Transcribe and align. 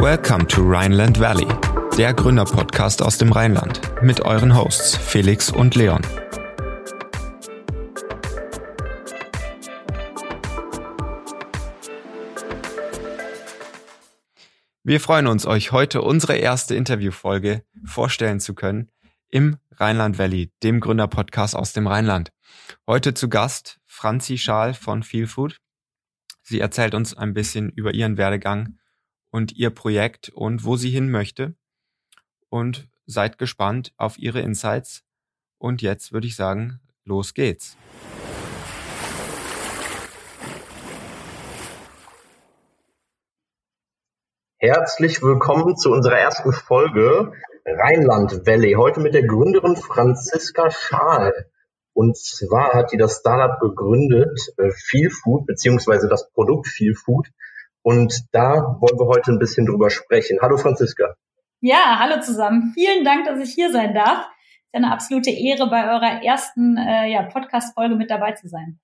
Welcome 0.00 0.46
to 0.46 0.62
Rhineland 0.62 1.18
Valley, 1.18 1.48
der 1.96 2.14
Gründerpodcast 2.14 3.02
aus 3.02 3.18
dem 3.18 3.32
Rheinland 3.32 3.80
mit 4.00 4.20
euren 4.20 4.56
Hosts 4.56 4.96
Felix 4.96 5.50
und 5.50 5.74
Leon. 5.74 6.00
Wir 14.84 15.00
freuen 15.00 15.26
uns, 15.26 15.46
euch 15.46 15.72
heute 15.72 16.00
unsere 16.02 16.36
erste 16.36 16.76
Interviewfolge 16.76 17.64
vorstellen 17.84 18.38
zu 18.38 18.54
können 18.54 18.92
im 19.30 19.56
Rheinland 19.72 20.16
Valley, 20.16 20.52
dem 20.62 20.78
Gründerpodcast 20.78 21.56
aus 21.56 21.72
dem 21.72 21.88
Rheinland. 21.88 22.30
Heute 22.86 23.14
zu 23.14 23.28
Gast 23.28 23.80
Franzi 23.84 24.38
Schaal 24.38 24.74
von 24.74 25.02
Feel 25.02 25.26
Food. 25.26 25.58
Sie 26.44 26.60
erzählt 26.60 26.94
uns 26.94 27.16
ein 27.16 27.34
bisschen 27.34 27.70
über 27.70 27.94
ihren 27.94 28.16
Werdegang 28.16 28.78
und 29.30 29.52
ihr 29.52 29.70
Projekt 29.70 30.28
und 30.30 30.64
wo 30.64 30.76
sie 30.76 30.90
hin 30.90 31.10
möchte. 31.10 31.54
Und 32.48 32.88
seid 33.06 33.38
gespannt 33.38 33.92
auf 33.96 34.18
ihre 34.18 34.40
Insights. 34.40 35.02
Und 35.58 35.82
jetzt 35.82 36.12
würde 36.12 36.26
ich 36.26 36.36
sagen, 36.36 36.80
los 37.04 37.34
geht's. 37.34 37.76
Herzlich 44.60 45.22
willkommen 45.22 45.76
zu 45.76 45.90
unserer 45.90 46.18
ersten 46.18 46.52
Folge 46.52 47.32
Rheinland 47.64 48.46
Valley. 48.46 48.72
Heute 48.72 49.00
mit 49.00 49.14
der 49.14 49.24
Gründerin 49.24 49.76
Franziska 49.76 50.70
Schaal. 50.70 51.32
Und 51.92 52.16
zwar 52.16 52.74
hat 52.74 52.92
die 52.92 52.96
das 52.96 53.18
Startup 53.18 53.60
gegründet, 53.60 54.38
äh, 54.56 54.70
Feel 54.70 55.10
Food, 55.10 55.46
beziehungsweise 55.46 56.08
das 56.08 56.30
Produkt 56.30 56.66
Feel 56.66 56.94
Food. 56.94 57.28
Und 57.90 58.26
da 58.32 58.76
wollen 58.80 58.98
wir 58.98 59.06
heute 59.06 59.32
ein 59.32 59.38
bisschen 59.38 59.64
drüber 59.64 59.88
sprechen. 59.88 60.40
Hallo 60.42 60.58
Franziska. 60.58 61.14
Ja, 61.62 61.96
hallo 61.98 62.20
zusammen. 62.20 62.72
Vielen 62.74 63.02
Dank, 63.02 63.24
dass 63.24 63.40
ich 63.40 63.54
hier 63.54 63.72
sein 63.72 63.94
darf. 63.94 64.26
Es 64.28 64.80
ist 64.80 64.84
eine 64.84 64.92
absolute 64.92 65.30
Ehre, 65.30 65.70
bei 65.70 65.90
eurer 65.90 66.22
ersten 66.22 66.76
äh, 66.76 67.10
ja, 67.10 67.22
Podcast-Folge 67.22 67.94
mit 67.96 68.10
dabei 68.10 68.32
zu 68.32 68.46
sein. 68.46 68.78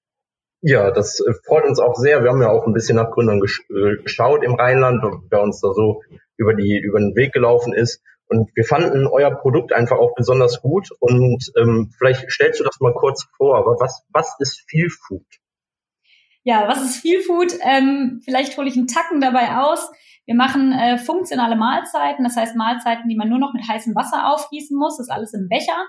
Ja, 0.63 0.91
das 0.91 1.21
äh, 1.21 1.35
freut 1.45 1.67
uns 1.67 1.81
auch 1.81 1.97
sehr. 1.97 2.23
Wir 2.23 2.31
haben 2.31 2.41
ja 2.41 2.49
auch 2.49 2.67
ein 2.67 2.73
bisschen 2.73 2.97
nach 2.97 3.11
Gründern 3.11 3.43
äh, 3.43 4.03
geschaut 4.03 4.43
im 4.43 4.55
Rheinland, 4.55 5.05
wer 5.29 5.43
uns 5.43 5.61
da 5.61 5.75
so 5.75 6.01
über 6.39 6.55
die 6.55 6.81
über 6.83 6.99
den 6.99 7.15
Weg 7.15 7.35
gelaufen 7.35 7.75
ist. 7.75 8.01
Und 8.29 8.49
wir 8.55 8.65
fanden 8.65 9.07
euer 9.07 9.33
Produkt 9.33 9.75
einfach 9.75 9.99
auch 9.99 10.15
besonders 10.15 10.63
gut. 10.63 10.89
Und 10.99 11.53
ähm, 11.61 11.93
vielleicht 11.99 12.31
stellst 12.31 12.59
du 12.59 12.65
das 12.65 12.81
mal 12.81 12.95
kurz 12.95 13.27
vor. 13.37 13.59
Aber 13.59 13.77
was 13.79 14.03
was 14.15 14.35
ist 14.39 14.65
Feel 14.67 14.89
Food? 14.89 15.27
Ja, 16.45 16.69
was 16.69 16.83
ist 16.83 16.99
Feel 16.99 17.21
Food? 17.23 17.55
Ähm, 17.63 18.21
vielleicht 18.25 18.57
hole 18.57 18.69
ich 18.69 18.77
einen 18.77 18.87
Tacken 18.87 19.21
dabei 19.21 19.57
aus. 19.57 19.91
Wir 20.27 20.35
machen 20.35 20.73
äh, 20.73 20.99
funktionale 20.99 21.57
Mahlzeiten, 21.57 22.25
das 22.25 22.37
heißt 22.37 22.57
Mahlzeiten, 22.57 23.09
die 23.09 23.17
man 23.17 23.29
nur 23.29 23.39
noch 23.39 23.53
mit 23.53 23.67
heißem 23.67 23.95
Wasser 23.95 24.33
aufgießen 24.33 24.77
muss. 24.77 24.97
Das 24.97 25.07
ist 25.07 25.13
alles 25.13 25.35
im 25.35 25.49
Becher 25.49 25.87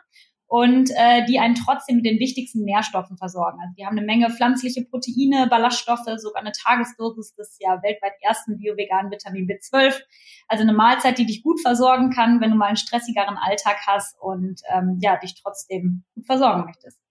und 0.48 0.92
äh, 0.92 1.26
die 1.26 1.40
einen 1.40 1.56
trotzdem 1.56 1.98
mit 1.98 2.06
den 2.06 2.20
wichtigsten 2.20 2.64
Nährstoffen 2.64 3.18
versorgen. 3.18 3.60
Also 3.62 3.74
die 3.78 3.86
haben 3.86 3.98
eine 3.98 4.06
Menge 4.06 4.30
pflanzliche 4.30 4.86
Proteine, 4.86 5.48
Ballaststoffe, 5.50 6.06
sogar 6.18 6.42
eine 6.42 6.52
Tagesdosis 6.52 7.34
des 7.36 7.58
ja 7.60 7.82
weltweit 7.82 8.14
ersten 8.22 8.58
bioveganen 8.58 9.12
Vitamin 9.12 9.48
B12. 9.48 10.02
Also 10.48 10.64
eine 10.64 10.74
Mahlzeit, 10.74 11.18
die 11.18 11.26
dich 11.26 11.44
gut 11.44 11.60
versorgen 11.62 12.12
kann, 12.12 12.42
wenn 12.42 12.52
du 12.52 12.58
mal 12.58 12.68
einen 12.68 12.78
stressigeren 12.78 13.38
Alltag 13.38 13.78
hast 13.88 14.16
und 14.22 14.62
ähm, 14.74 15.00
ja 15.02 15.18
dich 15.18 15.36
trotzdem 15.42 16.04
gut 16.14 16.26
versorgen 16.28 16.66
möchtest. 16.66 17.05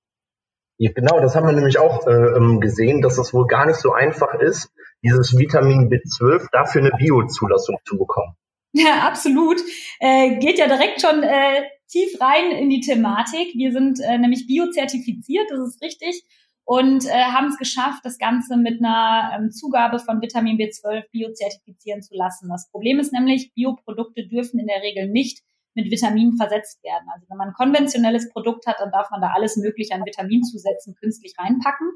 Ja, 0.79 0.91
genau, 0.93 1.21
das 1.21 1.37
haben 1.37 1.47
wir 1.47 1.53
nämlich 1.53 1.79
auch 1.79 2.07
äh, 2.07 2.37
ähm, 2.37 2.61
gesehen, 2.61 3.01
dass 3.01 3.19
es 3.19 3.33
wohl 3.33 3.47
gar 3.47 3.67
nicht 3.67 3.79
so 3.79 3.93
einfach 3.93 4.35
ist, 4.35 4.71
dieses 5.03 5.37
Vitamin 5.39 5.89
B12 5.89 6.49
dafür 6.51 6.81
eine 6.81 6.91
Biozulassung 6.91 7.77
zu 7.85 7.97
bekommen. 7.97 8.35
Ja, 8.73 9.07
absolut. 9.07 9.61
Äh, 10.01 10.39
geht 10.39 10.59
ja 10.59 10.67
direkt 10.67 11.01
schon 11.01 11.23
äh, 11.23 11.63
tief 11.89 12.21
rein 12.21 12.51
in 12.51 12.71
die 12.71 12.81
Thematik. 12.81 13.55
Wir 13.55 13.71
sind 13.71 14.01
äh, 14.01 14.19
nämlich 14.19 14.49
biozertifiziert, 14.49 15.49
das 15.49 15.61
ist 15.61 15.83
richtig, 15.83 16.25
und 16.65 17.05
äh, 17.07 17.11
haben 17.11 17.49
es 17.49 17.59
geschafft, 17.59 18.05
das 18.05 18.19
Ganze 18.19 18.57
mit 18.57 18.83
einer 18.83 19.39
ähm, 19.39 19.51
Zugabe 19.53 19.99
von 19.99 20.21
Vitamin 20.21 20.57
B12 20.57 21.05
biozertifizieren 21.13 22.03
zu 22.03 22.15
lassen. 22.15 22.49
Das 22.49 22.71
Problem 22.71 22.99
ist 22.99 23.13
nämlich, 23.13 23.53
Bioprodukte 23.55 24.27
dürfen 24.27 24.59
in 24.59 24.67
der 24.67 24.83
Regel 24.83 25.09
nicht 25.09 25.43
mit 25.75 25.91
Vitaminen 25.91 26.37
versetzt 26.37 26.83
werden. 26.83 27.07
Also 27.13 27.27
wenn 27.29 27.37
man 27.37 27.49
ein 27.49 27.55
konventionelles 27.55 28.31
Produkt 28.31 28.67
hat, 28.67 28.77
dann 28.81 28.91
darf 28.91 29.11
man 29.11 29.21
da 29.21 29.33
alles 29.35 29.57
Mögliche 29.57 29.95
an 29.95 30.05
Vitaminzusätzen 30.05 30.95
künstlich 30.95 31.35
reinpacken. 31.39 31.91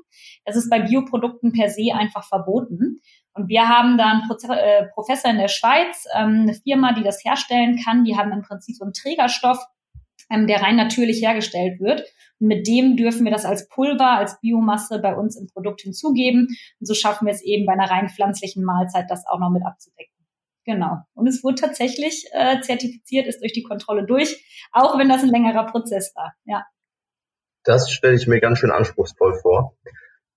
Das 0.44 0.56
ist 0.56 0.70
bei 0.70 0.80
Bioprodukten 0.80 1.52
per 1.52 1.70
se 1.70 1.94
einfach 1.94 2.24
verboten. 2.24 3.00
Und 3.34 3.48
wir 3.48 3.68
haben 3.68 3.96
da 3.98 4.10
einen 4.10 4.30
äh, 4.50 4.86
Professor 4.94 5.30
in 5.30 5.38
der 5.38 5.48
Schweiz, 5.48 6.04
ähm, 6.14 6.42
eine 6.42 6.54
Firma, 6.54 6.92
die 6.92 7.04
das 7.04 7.24
herstellen 7.24 7.78
kann. 7.82 8.04
Die 8.04 8.16
haben 8.16 8.32
im 8.32 8.42
Prinzip 8.42 8.76
so 8.76 8.84
einen 8.84 8.92
Trägerstoff, 8.92 9.58
ähm, 10.30 10.46
der 10.48 10.60
rein 10.60 10.76
natürlich 10.76 11.22
hergestellt 11.22 11.80
wird. 11.80 12.02
Und 12.40 12.48
mit 12.48 12.66
dem 12.66 12.96
dürfen 12.96 13.24
wir 13.24 13.32
das 13.32 13.44
als 13.44 13.68
Pulver, 13.68 14.10
als 14.10 14.40
Biomasse 14.40 14.98
bei 14.98 15.14
uns 15.14 15.36
im 15.36 15.46
Produkt 15.46 15.82
hinzugeben. 15.82 16.48
Und 16.80 16.86
so 16.86 16.94
schaffen 16.94 17.26
wir 17.26 17.32
es 17.32 17.42
eben 17.42 17.64
bei 17.64 17.74
einer 17.74 17.90
rein 17.90 18.08
pflanzlichen 18.08 18.64
Mahlzeit, 18.64 19.06
das 19.08 19.26
auch 19.26 19.38
noch 19.38 19.50
mit 19.50 19.64
abzudecken. 19.64 20.17
Genau. 20.68 20.98
Und 21.14 21.26
es 21.26 21.42
wurde 21.42 21.54
tatsächlich 21.54 22.26
äh, 22.32 22.60
zertifiziert, 22.60 23.26
ist 23.26 23.40
durch 23.40 23.54
die 23.54 23.62
Kontrolle 23.62 24.04
durch, 24.04 24.44
auch 24.70 24.98
wenn 24.98 25.08
das 25.08 25.22
ein 25.22 25.30
längerer 25.30 25.64
Prozess 25.64 26.14
war. 26.14 26.34
Ja. 26.44 26.66
Das 27.64 27.90
stelle 27.90 28.16
ich 28.16 28.26
mir 28.26 28.38
ganz 28.38 28.58
schön 28.58 28.70
anspruchsvoll 28.70 29.38
vor. 29.40 29.78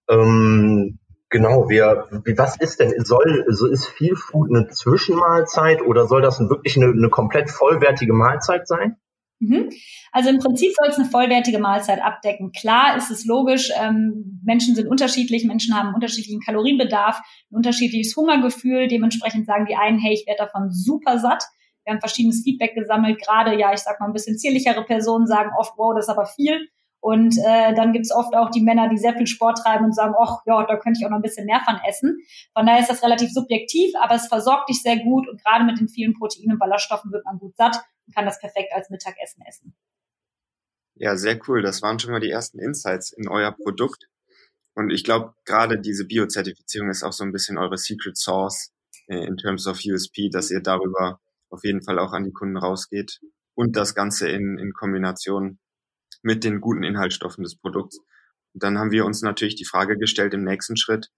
Ähm, 0.09 0.99
genau, 1.29 1.67
wir, 1.67 2.07
was 2.37 2.55
ist 2.61 2.79
denn, 2.79 2.93
soll, 3.03 3.43
so 3.49 3.67
ist 3.67 3.87
viel 3.87 4.15
Food 4.15 4.49
eine 4.49 4.69
Zwischenmahlzeit 4.69 5.81
oder 5.81 6.07
soll 6.07 6.21
das 6.21 6.39
wirklich 6.39 6.77
eine, 6.77 6.93
eine 6.93 7.09
komplett 7.09 7.49
vollwertige 7.49 8.13
Mahlzeit 8.13 8.69
sein? 8.69 8.95
Mhm. 9.41 9.71
Also 10.11 10.29
im 10.29 10.37
Prinzip 10.37 10.71
soll 10.75 10.89
es 10.89 10.99
eine 10.99 11.09
vollwertige 11.09 11.57
Mahlzeit 11.57 11.99
abdecken. 12.01 12.51
Klar 12.51 12.95
ist 12.95 13.09
es 13.09 13.25
logisch, 13.25 13.71
ähm, 13.75 14.39
Menschen 14.43 14.75
sind 14.75 14.87
unterschiedlich, 14.87 15.45
Menschen 15.45 15.75
haben 15.75 15.95
unterschiedlichen 15.95 16.41
Kalorienbedarf, 16.41 17.19
ein 17.51 17.55
unterschiedliches 17.55 18.15
Hungergefühl. 18.15 18.87
Dementsprechend 18.87 19.47
sagen 19.47 19.65
die 19.65 19.75
einen, 19.75 19.97
hey, 19.97 20.13
ich 20.13 20.27
werde 20.27 20.43
davon 20.43 20.71
super 20.71 21.17
satt. 21.17 21.43
Wir 21.83 21.93
haben 21.93 21.99
verschiedenes 21.99 22.43
Feedback 22.43 22.75
gesammelt. 22.75 23.19
Gerade, 23.19 23.59
ja, 23.59 23.73
ich 23.73 23.79
sag 23.79 23.99
mal, 23.99 24.05
ein 24.05 24.13
bisschen 24.13 24.37
zierlichere 24.37 24.85
Personen 24.85 25.25
sagen 25.25 25.49
oft, 25.57 25.73
wow, 25.75 25.95
das 25.95 26.05
ist 26.05 26.09
aber 26.09 26.27
viel. 26.27 26.67
Und 27.01 27.35
äh, 27.39 27.73
dann 27.73 27.93
gibt's 27.93 28.11
oft 28.11 28.35
auch 28.35 28.51
die 28.51 28.61
Männer, 28.61 28.87
die 28.87 28.97
sehr 28.97 29.15
viel 29.15 29.25
Sport 29.25 29.57
treiben 29.57 29.85
und 29.85 29.95
sagen, 29.95 30.13
ach 30.19 30.41
ja, 30.45 30.63
da 30.65 30.77
könnte 30.77 30.99
ich 30.99 31.05
auch 31.05 31.09
noch 31.09 31.17
ein 31.17 31.23
bisschen 31.23 31.47
mehr 31.47 31.59
von 31.65 31.79
essen. 31.87 32.19
Von 32.53 32.67
daher 32.67 32.79
ist 32.79 32.91
das 32.91 33.03
relativ 33.03 33.31
subjektiv, 33.31 33.91
aber 33.99 34.15
es 34.15 34.27
versorgt 34.27 34.69
dich 34.69 34.83
sehr 34.83 34.97
gut 34.97 35.27
und 35.27 35.43
gerade 35.43 35.65
mit 35.65 35.79
den 35.79 35.89
vielen 35.89 36.13
Proteinen 36.13 36.53
und 36.53 36.59
Ballaststoffen 36.59 37.11
wird 37.11 37.25
man 37.25 37.39
gut 37.39 37.57
satt 37.57 37.81
und 38.05 38.15
kann 38.15 38.25
das 38.25 38.39
perfekt 38.39 38.71
als 38.73 38.91
Mittagessen 38.91 39.43
essen. 39.47 39.73
Ja, 40.93 41.17
sehr 41.17 41.39
cool. 41.47 41.63
Das 41.63 41.81
waren 41.81 41.97
schon 41.97 42.11
mal 42.11 42.19
die 42.19 42.29
ersten 42.29 42.59
Insights 42.59 43.11
in 43.11 43.27
euer 43.27 43.51
Produkt. 43.51 44.07
Und 44.75 44.91
ich 44.91 45.03
glaube, 45.03 45.33
gerade 45.45 45.79
diese 45.79 46.05
Biozertifizierung 46.05 46.89
ist 46.91 47.03
auch 47.03 47.13
so 47.13 47.23
ein 47.23 47.31
bisschen 47.31 47.57
eure 47.57 47.77
Secret 47.77 48.15
Source 48.15 48.71
äh, 49.07 49.25
in 49.25 49.37
terms 49.37 49.65
of 49.65 49.79
USP, 49.83 50.29
dass 50.29 50.51
ihr 50.51 50.61
darüber 50.61 51.19
auf 51.49 51.63
jeden 51.63 51.81
Fall 51.81 51.97
auch 51.97 52.13
an 52.13 52.25
die 52.25 52.31
Kunden 52.31 52.57
rausgeht 52.57 53.19
und 53.55 53.75
das 53.75 53.95
Ganze 53.95 54.29
in, 54.29 54.57
in 54.59 54.73
Kombination 54.73 55.59
mit 56.21 56.43
den 56.43 56.61
guten 56.61 56.83
Inhaltsstoffen 56.83 57.43
des 57.43 57.55
Produkts. 57.55 57.99
Und 58.53 58.63
dann 58.63 58.77
haben 58.77 58.91
wir 58.91 59.05
uns 59.05 59.21
natürlich 59.21 59.55
die 59.55 59.65
Frage 59.65 59.97
gestellt 59.97 60.33
im 60.33 60.43
nächsten 60.43 60.77
Schritt, 60.77 61.11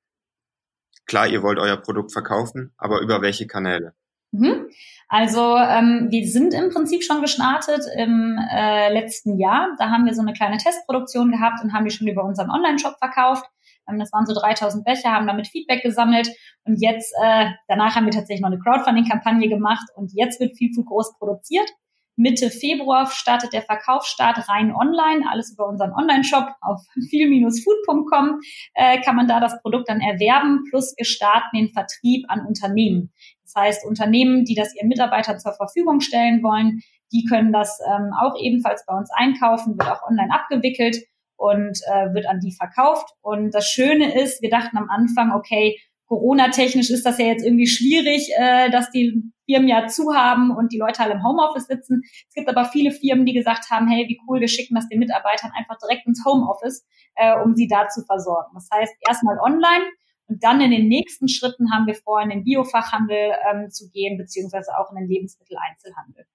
klar, 1.06 1.28
ihr 1.28 1.44
wollt 1.44 1.60
euer 1.60 1.78
Produkt 1.78 2.12
verkaufen, 2.12 2.74
aber 2.78 3.02
über 3.02 3.22
welche 3.22 3.48
Kanäle? 3.48 3.94
Mhm. 4.32 4.70
Also 5.10 5.58
ähm, 5.58 6.08
wir 6.10 6.28
sind 6.28 6.56
im 6.56 6.72
Prinzip 6.72 7.04
schon 7.04 7.22
gestartet 7.22 7.82
im 7.96 8.40
äh, 8.52 8.92
letzten 8.92 9.38
Jahr. 9.38 9.70
Da 9.78 9.90
haben 9.90 10.06
wir 10.06 10.16
so 10.16 10.22
eine 10.22 10.34
kleine 10.34 10.58
Testproduktion 10.58 11.32
gehabt 11.32 11.64
und 11.64 11.72
haben 11.72 11.86
die 11.86 11.92
schon 11.92 12.08
über 12.08 12.24
unseren 12.24 12.50
Online-Shop 12.50 12.98
verkauft. 12.98 13.46
Ähm, 13.88 14.00
das 14.00 14.12
waren 14.12 14.26
so 14.26 14.34
3000 14.34 14.84
Becher, 14.84 15.12
haben 15.12 15.28
damit 15.28 15.48
Feedback 15.48 15.84
gesammelt 15.84 16.30
und 16.64 16.82
jetzt, 16.82 17.14
äh, 17.24 17.52
danach 17.68 17.96
haben 17.96 18.06
wir 18.06 18.12
tatsächlich 18.12 18.42
noch 18.42 18.50
eine 18.50 18.60
Crowdfunding-Kampagne 18.60 19.50
gemacht 19.50 19.86
und 19.96 20.12
jetzt 20.16 20.40
wird 20.40 20.58
viel 20.58 20.72
zu 20.72 20.84
groß 20.84 21.18
produziert. 21.20 21.70
Mitte 22.16 22.50
Februar 22.50 23.08
startet 23.08 23.54
der 23.54 23.64
Verkaufsstart 23.64 24.48
rein 24.48 24.74
online, 24.74 25.26
alles 25.32 25.54
über 25.54 25.68
unseren 25.68 25.92
Online-Shop 25.94 26.48
auf 26.62 26.82
viel-food.com 27.10 28.40
äh, 28.76 29.02
kann 29.02 29.16
man 29.16 29.28
da 29.28 29.40
das 29.40 29.62
Produkt 29.62 29.90
dann 29.90 30.02
erwerben, 30.02 30.64
plus 30.70 30.94
wir 30.98 31.06
starten 31.06 31.58
den 31.58 31.70
Vertrieb 31.70 32.26
an 32.30 32.46
Unternehmen. 32.46 33.12
Das 33.44 33.56
heißt, 33.56 33.86
Unternehmen, 33.86 34.46
die 34.46 34.56
das 34.56 34.76
ihren 34.76 34.88
Mitarbeitern 34.88 35.40
zur 35.40 35.54
Verfügung 35.54 36.02
stellen 36.02 36.44
wollen, 36.44 36.82
die 37.12 37.26
können 37.26 37.54
das 37.54 37.80
ähm, 37.88 38.12
auch 38.20 38.36
ebenfalls 38.40 38.86
bei 38.86 38.96
uns 38.96 39.12
einkaufen, 39.12 39.78
wird 39.78 39.90
auch 39.90 40.08
online 40.08 40.34
abgewickelt 40.34 40.98
und 41.36 41.80
äh, 41.92 42.14
wird 42.14 42.28
an 42.28 42.40
die 42.40 42.52
verkauft. 42.52 43.10
Und 43.22 43.54
das 43.54 43.68
Schöne 43.68 44.20
ist, 44.20 44.42
wir 44.42 44.50
dachten 44.50 44.78
am 44.78 44.90
Anfang, 44.90 45.32
okay, 45.32 45.80
Corona-technisch 46.14 46.92
ist 46.92 47.08
das 47.08 47.18
ja 47.18 47.26
jetzt 47.26 47.44
irgendwie 47.44 47.66
schwierig, 47.66 48.30
äh, 48.38 48.70
dass 48.70 48.92
die 48.92 49.24
Firmen 49.48 49.68
ja 49.68 49.88
zu 49.88 50.14
haben 50.14 50.56
und 50.56 50.72
die 50.72 50.78
Leute 50.78 51.00
alle 51.00 51.14
im 51.14 51.24
Homeoffice 51.24 51.66
sitzen. 51.66 52.04
Es 52.28 52.36
gibt 52.36 52.48
aber 52.48 52.66
viele 52.66 52.92
Firmen, 52.92 53.26
die 53.26 53.34
gesagt 53.34 53.72
haben, 53.72 53.88
hey, 53.88 54.06
wie 54.08 54.20
cool, 54.28 54.40
wir 54.40 54.48
schicken 54.48 54.76
das 54.76 54.88
den 54.90 55.00
Mitarbeitern 55.00 55.52
einfach 55.58 55.78
direkt 55.80 56.06
ins 56.06 56.24
Homeoffice, 56.24 56.86
äh, 57.16 57.34
um 57.44 57.56
sie 57.56 57.68
da 57.68 57.88
zu 57.88 58.06
versorgen. 58.06 58.52
Das 58.54 58.70
heißt, 58.72 58.94
erstmal 59.08 59.40
online 59.40 59.86
Und 60.28 60.44
dann 60.44 60.62
in 60.62 60.70
den 60.70 60.88
nächsten 60.88 61.28
Schritten 61.28 61.74
haben 61.74 61.88
wir 61.88 61.96
vor, 61.96 62.22
in 62.22 62.30
den 62.30 62.44
Biofachhandel 62.44 63.34
ähm, 63.52 63.72
zu 63.72 63.90
gehen, 63.90 64.18
beziehungsweise 64.18 64.72
auch 64.78 64.92
in 64.92 64.98
den 64.98 65.10
Lebensmitteleinzelhandel. 65.10 66.26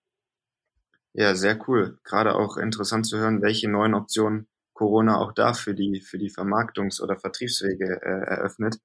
Ja, 1.13 1.37
sehr 1.37 1.57
cool. 1.69 1.99
Gerade 2.03 2.35
auch 2.35 2.57
interessant 2.57 3.07
zu 3.07 3.17
hören, 3.17 3.43
welche 3.43 3.71
neuen 3.71 3.95
Optionen 3.95 4.49
Corona 4.73 5.19
auch 5.19 5.33
da 5.33 5.55
für 5.55 5.75
die, 5.75 6.01
für 6.01 6.19
die 6.19 6.31
Vermarktungs- 6.31 7.01
oder 7.01 7.17
Vertriebswege 7.17 8.01
äh, 8.03 8.31
eröffnet. 8.31 8.79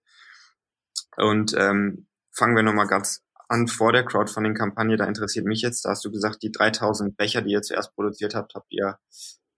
Und 1.18 1.54
ähm, 1.58 2.08
fangen 2.32 2.56
wir 2.56 2.64
nochmal 2.64 2.88
ganz 2.88 3.24
an 3.48 3.68
vor 3.68 3.94
der 3.94 4.06
Crowdfunding-Kampagne. 4.06 4.98
Da 4.98 5.06
interessiert 5.06 5.46
mich 5.46 5.62
jetzt, 5.62 5.86
da 5.86 5.90
hast 5.90 6.04
du 6.06 6.12
gesagt, 6.12 6.44
die 6.44 6.52
3000 6.52 7.16
Becher, 7.16 7.42
die 7.42 7.52
ihr 7.52 7.62
zuerst 7.62 7.94
produziert 7.96 8.36
habt, 8.36 8.56
habt 8.56 8.72
ihr 8.72 8.98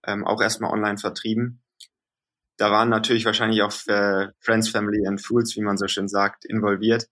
ähm, 0.06 0.26
auch 0.26 0.40
erstmal 0.40 0.72
online 0.72 0.98
vertrieben. 0.98 1.62
Da 2.58 2.70
waren 2.70 2.88
natürlich 2.88 3.24
wahrscheinlich 3.26 3.62
auch 3.62 3.72
äh, 3.86 4.28
Friends, 4.40 4.68
Family 4.70 5.06
and 5.06 5.20
Fools, 5.20 5.56
wie 5.56 5.62
man 5.62 5.76
so 5.76 5.88
schön 5.88 6.08
sagt, 6.08 6.44
involviert. 6.44 7.08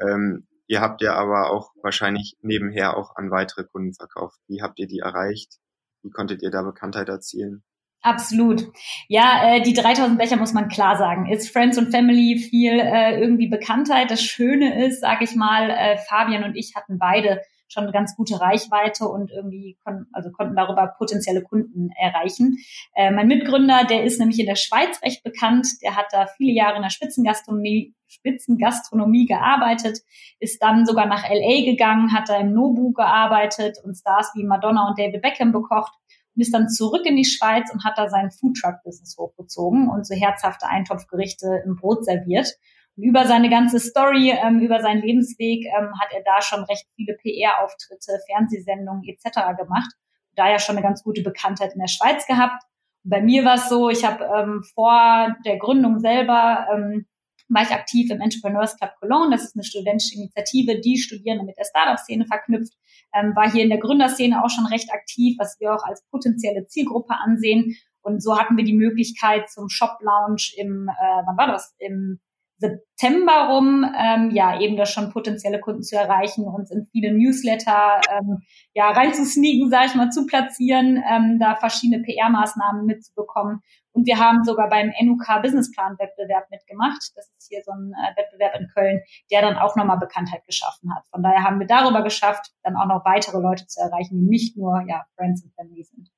Ähm, 0.00 0.46
ihr 0.66 0.80
habt 0.80 1.02
ja 1.02 1.14
aber 1.14 1.50
auch 1.50 1.72
wahrscheinlich 1.82 2.36
nebenher 2.40 2.96
auch 2.96 3.16
an 3.16 3.30
weitere 3.30 3.64
Kunden 3.64 3.94
verkauft. 3.94 4.40
Wie 4.48 4.62
habt 4.62 4.78
ihr 4.78 4.88
die 4.88 5.00
erreicht? 5.00 5.58
Wie 6.02 6.10
konntet 6.10 6.42
ihr 6.42 6.50
da 6.50 6.62
Bekanntheit 6.62 7.08
erzielen? 7.08 7.62
Absolut. 8.00 8.64
Ja, 9.08 9.56
äh, 9.56 9.60
die 9.60 9.72
3000 9.72 10.18
Becher 10.18 10.36
muss 10.36 10.52
man 10.52 10.68
klar 10.68 10.96
sagen, 10.96 11.30
ist 11.30 11.50
Friends 11.50 11.78
und 11.78 11.90
Family 11.90 12.38
viel 12.38 12.78
äh, 12.78 13.20
irgendwie 13.20 13.48
Bekanntheit. 13.48 14.10
Das 14.10 14.22
Schöne 14.22 14.86
ist, 14.86 15.00
sage 15.00 15.24
ich 15.24 15.34
mal, 15.34 15.70
äh, 15.70 15.96
Fabian 15.96 16.44
und 16.44 16.54
ich 16.54 16.74
hatten 16.76 16.98
beide 16.98 17.40
schon 17.68 17.82
eine 17.82 17.92
ganz 17.92 18.16
gute 18.16 18.40
Reichweite 18.40 19.06
und 19.06 19.30
irgendwie 19.30 19.76
kon 19.84 20.06
also 20.12 20.30
konnten 20.30 20.56
darüber 20.56 20.94
potenzielle 20.96 21.42
Kunden 21.42 21.90
erreichen. 21.98 22.56
Äh, 22.94 23.10
mein 23.10 23.26
Mitgründer, 23.26 23.84
der 23.84 24.04
ist 24.04 24.18
nämlich 24.18 24.38
in 24.38 24.46
der 24.46 24.56
Schweiz 24.56 25.02
recht 25.02 25.22
bekannt. 25.22 25.66
Der 25.82 25.96
hat 25.96 26.06
da 26.12 26.26
viele 26.36 26.52
Jahre 26.52 26.76
in 26.76 26.82
der 26.82 26.90
Spitzengastronomie, 26.90 27.94
Spitzengastronomie 28.06 29.26
gearbeitet, 29.26 29.98
ist 30.40 30.62
dann 30.62 30.86
sogar 30.86 31.06
nach 31.06 31.28
LA 31.28 31.64
gegangen, 31.64 32.14
hat 32.14 32.28
da 32.28 32.38
im 32.38 32.54
Nobu 32.54 32.92
gearbeitet 32.92 33.76
und 33.84 33.96
Stars 33.96 34.32
wie 34.34 34.44
Madonna 34.44 34.88
und 34.88 34.98
David 34.98 35.20
Beckham 35.20 35.52
bekocht 35.52 35.92
und 36.38 36.42
ist 36.42 36.54
dann 36.54 36.68
zurück 36.68 37.04
in 37.04 37.16
die 37.16 37.24
Schweiz 37.24 37.68
und 37.72 37.84
hat 37.84 37.98
da 37.98 38.08
sein 38.08 38.30
Foodtruck-Business 38.30 39.16
hochgezogen 39.18 39.88
und 39.88 40.06
so 40.06 40.14
herzhafte 40.14 40.68
Eintopfgerichte 40.68 41.62
im 41.66 41.74
Brot 41.74 42.04
serviert. 42.04 42.54
Und 42.96 43.02
über 43.02 43.26
seine 43.26 43.50
ganze 43.50 43.80
Story, 43.80 44.30
ähm, 44.30 44.60
über 44.60 44.80
seinen 44.80 45.02
Lebensweg 45.02 45.66
ähm, 45.66 45.90
hat 46.00 46.12
er 46.12 46.22
da 46.24 46.40
schon 46.40 46.62
recht 46.62 46.86
viele 46.94 47.16
PR-Auftritte, 47.16 48.20
Fernsehsendungen 48.30 49.02
etc. 49.02 49.58
gemacht. 49.58 49.90
Da 50.36 50.48
ja 50.48 50.60
schon 50.60 50.76
eine 50.76 50.86
ganz 50.86 51.02
gute 51.02 51.22
Bekanntheit 51.22 51.72
in 51.72 51.80
der 51.80 51.88
Schweiz 51.88 52.24
gehabt. 52.28 52.62
Und 53.02 53.10
bei 53.10 53.20
mir 53.20 53.44
war 53.44 53.54
es 53.54 53.68
so, 53.68 53.90
ich 53.90 54.04
habe 54.04 54.22
ähm, 54.24 54.62
vor 54.76 55.34
der 55.44 55.58
Gründung 55.58 55.98
selber 55.98 56.68
ähm, 56.72 57.06
war 57.48 57.62
ich 57.62 57.70
aktiv 57.70 58.10
im 58.10 58.20
Entrepreneurs 58.20 58.76
Club 58.76 58.92
Cologne. 59.00 59.30
Das 59.30 59.44
ist 59.44 59.56
eine 59.56 59.64
studentische 59.64 60.16
Initiative, 60.16 60.80
die 60.80 60.98
Studierende 60.98 61.44
mit 61.44 61.56
der 61.56 61.64
Startup-Szene 61.64 62.26
verknüpft. 62.26 62.74
Ähm, 63.14 63.34
war 63.34 63.50
hier 63.50 63.62
in 63.62 63.70
der 63.70 63.78
Gründerszene 63.78 64.44
auch 64.44 64.50
schon 64.50 64.66
recht 64.66 64.92
aktiv, 64.92 65.36
was 65.38 65.58
wir 65.60 65.74
auch 65.74 65.84
als 65.84 66.04
potenzielle 66.10 66.66
Zielgruppe 66.66 67.14
ansehen. 67.14 67.76
Und 68.02 68.22
so 68.22 68.38
hatten 68.38 68.56
wir 68.56 68.64
die 68.64 68.76
Möglichkeit 68.76 69.50
zum 69.50 69.68
Shop-Lounge 69.68 70.52
im, 70.56 70.88
äh, 70.88 71.22
wann 71.26 71.36
war 71.36 71.46
das? 71.46 71.74
Im 71.78 72.20
September 72.58 73.48
rum, 73.50 73.84
ähm, 73.96 74.30
ja, 74.32 74.60
eben 74.60 74.76
das 74.76 74.90
schon 74.90 75.12
potenzielle 75.12 75.60
Kunden 75.60 75.82
zu 75.82 75.96
erreichen, 75.96 76.44
uns 76.44 76.70
in 76.70 76.86
viele 76.90 77.12
Newsletter 77.12 78.00
ähm, 78.10 78.38
ja 78.74 78.90
reinzusneaken, 78.90 79.70
sage 79.70 79.86
ich 79.86 79.94
mal, 79.94 80.10
zu 80.10 80.26
platzieren, 80.26 81.02
ähm, 81.08 81.38
da 81.38 81.54
verschiedene 81.54 82.02
PR-Maßnahmen 82.02 82.84
mitzubekommen. 82.84 83.60
Und 83.92 84.06
wir 84.06 84.18
haben 84.18 84.44
sogar 84.44 84.68
beim 84.68 84.92
NUK 85.00 85.42
Businessplan-Wettbewerb 85.42 86.50
mitgemacht. 86.50 87.00
Das 87.14 87.30
ist 87.38 87.48
hier 87.48 87.62
so 87.64 87.72
ein 87.72 87.92
äh, 87.92 88.20
Wettbewerb 88.20 88.60
in 88.60 88.68
Köln, 88.68 89.00
der 89.30 89.42
dann 89.42 89.56
auch 89.56 89.76
nochmal 89.76 89.98
Bekanntheit 89.98 90.44
geschaffen 90.44 90.94
hat. 90.94 91.06
Von 91.10 91.22
daher 91.22 91.44
haben 91.44 91.60
wir 91.60 91.66
darüber 91.66 92.02
geschafft, 92.02 92.52
dann 92.64 92.76
auch 92.76 92.86
noch 92.86 93.04
weitere 93.04 93.38
Leute 93.38 93.66
zu 93.66 93.80
erreichen, 93.80 94.18
die 94.20 94.28
nicht 94.28 94.56
nur 94.56 94.84
ja, 94.88 95.04
Friends 95.16 95.44
und 95.44 95.54
Family 95.54 95.84
sind. 95.84 96.10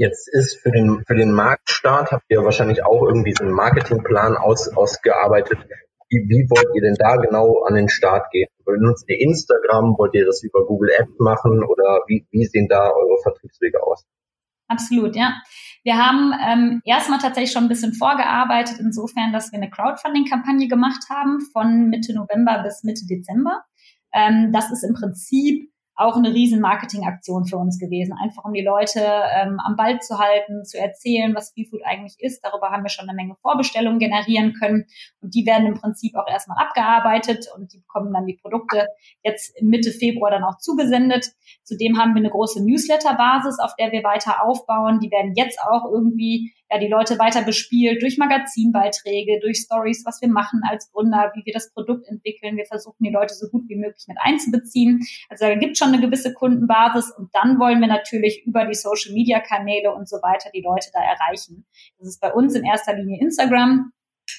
Jetzt 0.00 0.32
ist 0.32 0.56
für 0.62 0.70
den, 0.70 1.04
für 1.06 1.14
den 1.14 1.30
Marktstart, 1.30 2.10
habt 2.10 2.24
ihr 2.30 2.42
wahrscheinlich 2.42 2.82
auch 2.82 3.02
irgendwie 3.02 3.34
so 3.36 3.44
einen 3.44 3.52
Marketingplan 3.52 4.34
aus, 4.34 4.66
ausgearbeitet. 4.68 5.58
Wie, 6.08 6.24
wie 6.26 6.48
wollt 6.48 6.74
ihr 6.74 6.80
denn 6.80 6.94
da 6.94 7.16
genau 7.16 7.64
an 7.68 7.74
den 7.74 7.90
Start 7.90 8.30
gehen? 8.30 8.48
Benutzt 8.64 9.04
ihr 9.10 9.20
Instagram? 9.20 9.98
Wollt 9.98 10.14
ihr 10.14 10.24
das 10.24 10.42
über 10.42 10.64
Google 10.64 10.88
Ads 10.98 11.18
machen? 11.18 11.62
Oder 11.62 12.00
wie, 12.06 12.26
wie 12.30 12.46
sehen 12.46 12.66
da 12.70 12.88
eure 12.88 13.18
Vertriebswege 13.22 13.82
aus? 13.82 14.06
Absolut, 14.68 15.16
ja. 15.16 15.34
Wir 15.84 15.98
haben 15.98 16.32
ähm, 16.48 16.80
erstmal 16.86 17.18
tatsächlich 17.18 17.52
schon 17.52 17.64
ein 17.64 17.68
bisschen 17.68 17.92
vorgearbeitet, 17.92 18.78
insofern, 18.80 19.34
dass 19.34 19.52
wir 19.52 19.58
eine 19.58 19.68
Crowdfunding-Kampagne 19.68 20.68
gemacht 20.68 21.10
haben 21.10 21.40
von 21.52 21.90
Mitte 21.90 22.14
November 22.14 22.62
bis 22.62 22.84
Mitte 22.84 23.04
Dezember. 23.06 23.64
Ähm, 24.14 24.50
das 24.50 24.72
ist 24.72 24.82
im 24.82 24.94
Prinzip 24.94 25.69
auch 26.00 26.16
eine 26.16 26.32
riesen 26.32 26.60
Marketingaktion 26.60 27.44
für 27.44 27.58
uns 27.58 27.78
gewesen, 27.78 28.14
einfach 28.20 28.44
um 28.44 28.54
die 28.54 28.64
Leute 28.64 29.00
ähm, 29.00 29.60
am 29.60 29.76
Ball 29.76 30.00
zu 30.00 30.18
halten, 30.18 30.64
zu 30.64 30.78
erzählen, 30.78 31.34
was 31.34 31.52
Feelfood 31.52 31.82
eigentlich 31.84 32.16
ist. 32.18 32.42
Darüber 32.42 32.70
haben 32.70 32.82
wir 32.82 32.88
schon 32.88 33.08
eine 33.08 33.14
Menge 33.14 33.36
Vorbestellungen 33.42 33.98
generieren 33.98 34.54
können 34.54 34.86
und 35.20 35.34
die 35.34 35.44
werden 35.44 35.66
im 35.66 35.74
Prinzip 35.74 36.16
auch 36.16 36.26
erstmal 36.26 36.56
abgearbeitet 36.64 37.48
und 37.54 37.72
die 37.74 37.80
bekommen 37.80 38.14
dann 38.14 38.26
die 38.26 38.38
Produkte 38.40 38.88
jetzt 39.22 39.60
Mitte 39.62 39.90
Februar 39.90 40.30
dann 40.30 40.44
auch 40.44 40.56
zugesendet. 40.56 41.32
Zudem 41.64 41.98
haben 41.98 42.14
wir 42.14 42.20
eine 42.20 42.30
große 42.30 42.64
Newsletter-Basis, 42.64 43.58
auf 43.58 43.76
der 43.76 43.92
wir 43.92 44.02
weiter 44.02 44.42
aufbauen. 44.42 45.00
Die 45.00 45.10
werden 45.10 45.34
jetzt 45.36 45.60
auch 45.60 45.90
irgendwie 45.92 46.54
ja, 46.70 46.78
die 46.78 46.88
Leute 46.88 47.18
weiter 47.18 47.42
bespielt 47.42 48.02
durch 48.02 48.16
Magazinbeiträge, 48.18 49.40
durch 49.40 49.58
Stories, 49.58 50.04
was 50.06 50.20
wir 50.20 50.28
machen 50.28 50.60
als 50.68 50.90
Gründer, 50.92 51.32
wie 51.34 51.44
wir 51.44 51.52
das 51.52 51.72
Produkt 51.72 52.06
entwickeln. 52.08 52.56
Wir 52.56 52.66
versuchen 52.66 53.02
die 53.02 53.10
Leute 53.10 53.34
so 53.34 53.48
gut 53.48 53.68
wie 53.68 53.76
möglich 53.76 54.04
mit 54.06 54.18
einzubeziehen. 54.20 55.00
Also 55.28 55.46
da 55.46 55.54
gibt 55.56 55.78
schon 55.78 55.88
eine 55.88 56.00
gewisse 56.00 56.32
Kundenbasis 56.32 57.10
und 57.16 57.30
dann 57.34 57.58
wollen 57.58 57.80
wir 57.80 57.88
natürlich 57.88 58.44
über 58.46 58.64
die 58.66 58.74
Social 58.74 59.12
Media 59.12 59.40
Kanäle 59.40 59.92
und 59.92 60.08
so 60.08 60.16
weiter 60.18 60.50
die 60.54 60.62
Leute 60.62 60.90
da 60.92 61.00
erreichen. 61.00 61.66
Das 61.98 62.08
ist 62.08 62.20
bei 62.20 62.32
uns 62.32 62.54
in 62.54 62.64
erster 62.64 62.94
Linie 62.94 63.20
Instagram. 63.20 63.92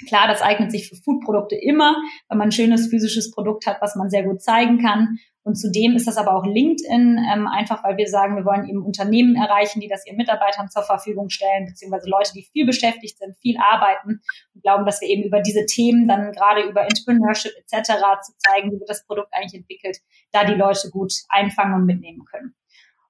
Klar, 0.07 0.27
das 0.27 0.41
eignet 0.41 0.71
sich 0.71 0.89
für 0.89 0.95
Foodprodukte 0.95 1.55
immer, 1.55 1.95
weil 2.27 2.37
man 2.37 2.49
ein 2.49 2.51
schönes 2.51 2.87
physisches 2.87 3.31
Produkt 3.31 3.67
hat, 3.67 3.81
was 3.81 3.95
man 3.95 4.09
sehr 4.09 4.23
gut 4.23 4.41
zeigen 4.41 4.81
kann. 4.81 5.17
Und 5.43 5.55
zudem 5.55 5.95
ist 5.95 6.07
das 6.07 6.17
aber 6.17 6.35
auch 6.35 6.45
LinkedIn, 6.45 7.17
ähm, 7.17 7.47
einfach 7.47 7.83
weil 7.83 7.97
wir 7.97 8.07
sagen, 8.07 8.35
wir 8.35 8.45
wollen 8.45 8.67
eben 8.69 8.85
Unternehmen 8.85 9.35
erreichen, 9.35 9.79
die 9.79 9.87
das 9.87 10.05
ihren 10.05 10.17
Mitarbeitern 10.17 10.69
zur 10.69 10.83
Verfügung 10.83 11.29
stellen, 11.29 11.65
beziehungsweise 11.65 12.09
Leute, 12.09 12.31
die 12.35 12.43
viel 12.43 12.65
beschäftigt 12.65 13.17
sind, 13.17 13.35
viel 13.37 13.57
arbeiten 13.57 14.21
und 14.53 14.61
glauben, 14.61 14.85
dass 14.85 15.01
wir 15.01 15.07
eben 15.07 15.23
über 15.23 15.41
diese 15.41 15.65
Themen 15.65 16.07
dann 16.07 16.31
gerade 16.31 16.61
über 16.61 16.83
Entrepreneurship 16.83 17.53
etc. 17.57 17.93
zu 18.21 18.33
zeigen, 18.37 18.71
wie 18.71 18.79
wird 18.79 18.89
das 18.89 19.05
Produkt 19.05 19.29
eigentlich 19.31 19.59
entwickelt, 19.59 19.97
da 20.31 20.45
die 20.45 20.53
Leute 20.53 20.91
gut 20.91 21.13
einfangen 21.29 21.73
und 21.73 21.85
mitnehmen 21.87 22.23
können. 22.25 22.53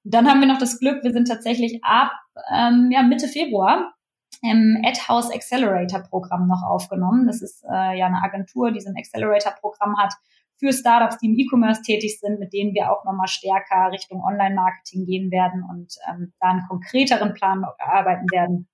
Und 0.06 0.14
dann 0.14 0.30
haben 0.30 0.40
wir 0.40 0.48
noch 0.48 0.58
das 0.58 0.80
Glück, 0.80 1.04
wir 1.04 1.12
sind 1.12 1.28
tatsächlich 1.28 1.84
ab 1.84 2.12
ähm, 2.56 2.90
ja, 2.92 3.04
Mitte 3.04 3.28
Februar 3.28 3.94
im 4.42 4.82
AdHouse 4.84 5.32
Accelerator 5.32 6.02
Programm 6.02 6.48
noch 6.48 6.64
aufgenommen. 6.64 7.28
Das 7.28 7.42
ist 7.42 7.64
äh, 7.64 7.98
ja 7.98 8.08
eine 8.08 8.22
Agentur, 8.24 8.72
die 8.72 8.82
so 8.82 8.90
ein 8.90 8.98
Accelerator 8.98 9.54
Programm 9.60 9.98
hat 9.98 10.14
für 10.58 10.72
Startups, 10.74 11.18
die 11.18 11.28
im 11.28 11.38
E-Commerce 11.38 11.82
tätig 11.82 12.20
sind, 12.20 12.40
mit 12.40 12.54
denen 12.54 12.74
wir 12.74 12.92
auch 12.92 13.04
nochmal 13.04 13.28
stärker 13.28 13.92
Richtung 13.92 14.24
Online-Marketing 14.24 15.06
gehen 15.06 15.32
werden 15.32 15.64
und 15.70 15.96
ähm, 16.08 16.34
da 16.40 16.50
einen 16.50 16.68
konkreteren 16.68 17.34
Plan 17.34 17.66
erarbeiten 17.80 18.28
werden, 18.32 18.68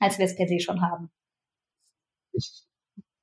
als 0.00 0.18
wir 0.18 0.26
es 0.26 0.36
per 0.36 0.46
se 0.46 0.60
schon 0.60 0.82
haben. 0.82 1.10
Ich, 2.32 2.66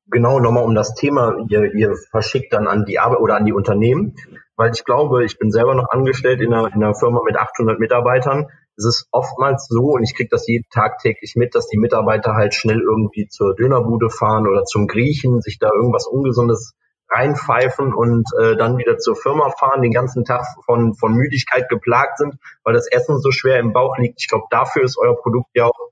genau 0.08 0.40
nochmal 0.40 0.64
um 0.64 0.74
das 0.74 0.96
Thema, 0.96 1.46
ihr, 1.50 1.74
ihr 1.76 1.96
verschickt 2.10 2.54
dann 2.54 2.68
an 2.68 2.86
die 2.86 3.00
Arbeit 3.00 3.20
oder 3.20 3.36
an 3.36 3.46
die 3.46 3.54
Unternehmen, 3.54 4.16
weil 4.58 4.72
ich 4.74 4.84
glaube, 4.84 5.24
ich 5.24 5.38
bin 5.38 5.52
selber 5.52 5.76
noch 5.76 5.90
angestellt 5.90 6.42
in 6.42 6.54
einer, 6.54 6.68
in 6.68 6.84
einer 6.84 6.96
Firma 6.96 7.22
mit 7.24 7.38
800 7.38 7.80
Mitarbeitern. 7.80 8.48
Es 8.76 8.86
ist 8.86 9.08
oftmals 9.12 9.68
so, 9.70 9.94
und 9.94 10.04
ich 10.04 10.16
kriege 10.16 10.30
das 10.30 10.48
jeden 10.48 10.68
Tag 10.70 11.00
täglich 11.00 11.36
mit, 11.36 11.56
dass 11.56 11.68
die 11.68 11.78
Mitarbeiter 11.78 12.34
halt 12.34 12.54
schnell 12.54 12.82
irgendwie 12.82 13.28
zur 13.28 13.56
Dönerbude 13.56 14.10
fahren 14.10 14.48
oder 14.48 14.66
zum 14.66 14.88
Griechen, 14.88 15.42
sich 15.42 15.60
da 15.60 15.70
irgendwas 15.74 16.08
Ungesundes 16.08 16.74
reinpfeifen 17.10 17.94
und 17.94 18.26
äh, 18.40 18.58
dann 18.58 18.78
wieder 18.78 18.98
zur 18.98 19.16
Firma 19.16 19.50
fahren, 19.52 19.82
den 19.82 19.94
ganzen 19.94 20.26
Tag 20.26 20.46
von, 20.66 20.94
von 20.96 21.14
Müdigkeit 21.14 21.70
geplagt 21.70 22.18
sind, 22.18 22.36
weil 22.64 22.74
das 22.74 22.88
Essen 22.92 23.20
so 23.20 23.32
schwer 23.32 23.60
im 23.60 23.74
Bauch 23.74 23.98
liegt. 23.98 24.22
Ich 24.22 24.28
glaube, 24.28 24.46
dafür 24.50 24.84
ist 24.84 24.98
euer 24.98 25.16
Produkt 25.16 25.50
ja 25.54 25.68
auch 25.68 25.92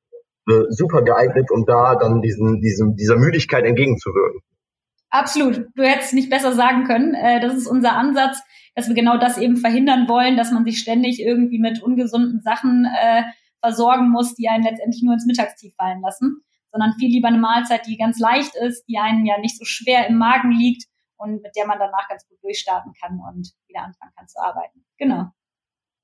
äh, 0.49 0.65
super 0.69 1.03
geeignet, 1.03 1.51
um 1.51 1.65
da 1.65 1.95
dann 1.95 2.21
diesen, 2.21 2.61
diesem, 2.61 2.95
dieser 2.95 3.15
Müdigkeit 3.15 3.63
entgegenzuwirken. 3.63 4.41
Absolut. 5.09 5.67
Du 5.75 5.83
hättest 5.83 6.13
nicht 6.13 6.29
besser 6.29 6.53
sagen 6.53 6.83
können. 6.83 7.13
Äh, 7.13 7.39
das 7.39 7.55
ist 7.55 7.67
unser 7.67 7.93
Ansatz, 7.93 8.41
dass 8.75 8.87
wir 8.87 8.95
genau 8.95 9.17
das 9.17 9.37
eben 9.37 9.57
verhindern 9.57 10.07
wollen, 10.07 10.35
dass 10.35 10.51
man 10.51 10.65
sich 10.65 10.79
ständig 10.79 11.21
irgendwie 11.21 11.59
mit 11.59 11.81
ungesunden 11.81 12.41
Sachen 12.41 12.85
äh, 12.85 13.23
versorgen 13.61 14.11
muss, 14.11 14.35
die 14.35 14.49
einen 14.49 14.63
letztendlich 14.63 15.01
nur 15.03 15.13
ins 15.13 15.25
Mittagstief 15.25 15.73
fallen 15.75 16.01
lassen, 16.01 16.41
sondern 16.71 16.93
viel 16.99 17.09
lieber 17.09 17.29
eine 17.29 17.37
Mahlzeit, 17.37 17.87
die 17.87 17.97
ganz 17.97 18.19
leicht 18.19 18.55
ist, 18.55 18.83
die 18.87 18.97
einen 18.97 19.25
ja 19.25 19.39
nicht 19.39 19.57
so 19.57 19.65
schwer 19.65 20.07
im 20.07 20.17
Magen 20.17 20.51
liegt 20.51 20.85
und 21.17 21.41
mit 21.41 21.55
der 21.55 21.65
man 21.65 21.79
danach 21.79 22.07
ganz 22.09 22.27
gut 22.27 22.37
durchstarten 22.43 22.93
kann 23.01 23.19
und 23.19 23.53
wieder 23.67 23.83
anfangen 23.83 24.11
kann 24.15 24.27
zu 24.27 24.39
arbeiten. 24.39 24.85
Genau. 24.97 25.31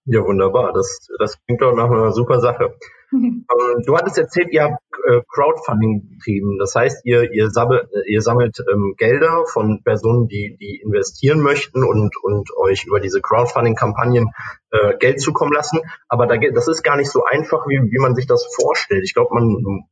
Ja, 0.05 0.24
wunderbar. 0.25 0.74
Das, 0.74 1.08
das 1.20 1.38
klingt 1.46 1.62
doch 1.62 1.75
nach 1.75 1.89
einer 1.89 2.12
super 2.12 2.39
Sache. 2.39 2.75
ähm, 3.13 3.46
du 3.86 3.96
hattest 3.96 4.17
erzählt, 4.17 4.51
ihr 4.51 4.63
habt 4.63 4.81
äh, 5.08 5.22
Crowdfunding-Team. 5.29 6.58
Das 6.60 6.74
heißt, 6.74 7.05
ihr, 7.05 7.31
ihr 7.31 7.51
sammelt, 7.51 7.88
ihr 8.08 8.22
sammelt 8.22 8.63
ähm, 8.72 8.96
Gelder 8.98 9.43
von 9.46 9.84
Personen, 9.84 10.27
die, 10.27 10.58
die 10.60 10.81
investieren 10.84 11.41
möchten 11.41 11.84
und, 11.84 12.15
und 12.24 12.50
euch 12.58 12.86
über 12.86 13.00
diese 13.00 13.22
Crowdfunding-Kampagnen 13.22 14.31
äh, 14.72 14.98
Geld 14.98 15.22
zukommen 15.22 15.53
lassen. 15.53 15.81
Aber 16.08 16.25
da, 16.25 16.38
das 16.38 16.67
ist 16.67 16.84
gar 16.84 16.98
nicht 16.98 17.12
so 17.12 17.24
einfach, 17.24 17.67
wie, 17.67 17.79
wie 17.91 18.00
man 18.00 18.15
sich 18.15 18.25
das 18.25 18.48
vorstellt. 18.55 19.03
Ich 19.03 19.13
glaube, 19.13 19.36
man, 19.36 19.86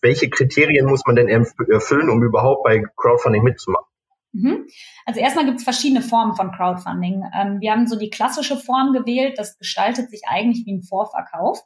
welche 0.00 0.28
Kriterien 0.28 0.86
muss 0.86 1.02
man 1.06 1.16
denn 1.16 1.28
erfüllen, 1.28 2.08
um 2.08 2.22
überhaupt 2.22 2.64
bei 2.64 2.82
Crowdfunding 2.96 3.44
mitzumachen? 3.44 3.91
Mhm. 4.32 4.66
Also 5.04 5.20
erstmal 5.20 5.44
gibt 5.44 5.58
es 5.58 5.64
verschiedene 5.64 6.02
Formen 6.02 6.34
von 6.34 6.52
Crowdfunding. 6.52 7.22
Ähm, 7.34 7.60
wir 7.60 7.72
haben 7.72 7.86
so 7.86 7.98
die 7.98 8.10
klassische 8.10 8.56
Form 8.56 8.92
gewählt, 8.92 9.38
das 9.38 9.58
gestaltet 9.58 10.10
sich 10.10 10.22
eigentlich 10.26 10.64
wie 10.66 10.74
ein 10.74 10.82
Vorverkauf. 10.82 11.60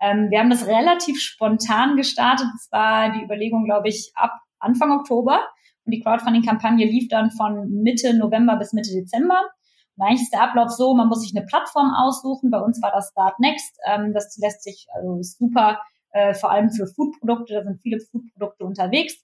Ähm, 0.00 0.30
wir 0.30 0.40
haben 0.40 0.50
das 0.50 0.66
relativ 0.66 1.20
spontan 1.20 1.96
gestartet. 1.96 2.46
Das 2.52 2.68
war 2.70 3.12
die 3.12 3.22
Überlegung, 3.22 3.64
glaube 3.64 3.88
ich, 3.88 4.12
ab 4.14 4.32
Anfang 4.58 4.92
Oktober. 4.92 5.40
Und 5.84 5.92
die 5.92 6.00
Crowdfunding-Kampagne 6.00 6.86
lief 6.86 7.08
dann 7.08 7.30
von 7.30 7.70
Mitte 7.70 8.16
November 8.16 8.56
bis 8.56 8.72
Mitte 8.72 8.90
Dezember. 8.92 9.40
Und 9.96 10.06
eigentlich 10.06 10.22
ist 10.22 10.32
der 10.32 10.42
Ablauf 10.42 10.70
so, 10.70 10.94
man 10.94 11.08
muss 11.08 11.22
sich 11.22 11.36
eine 11.36 11.46
Plattform 11.46 11.92
aussuchen. 11.94 12.50
Bei 12.50 12.60
uns 12.60 12.80
war 12.82 12.90
das 12.90 13.10
Start 13.10 13.38
Next. 13.38 13.78
Ähm, 13.86 14.12
das 14.12 14.36
lässt 14.38 14.62
sich, 14.62 14.86
also 14.94 15.18
super, 15.22 15.80
äh, 16.10 16.34
vor 16.34 16.50
allem 16.50 16.70
für 16.70 16.86
Foodprodukte. 16.86 17.54
Da 17.54 17.62
sind 17.62 17.80
viele 17.80 18.00
Foodprodukte 18.00 18.64
unterwegs. 18.64 19.14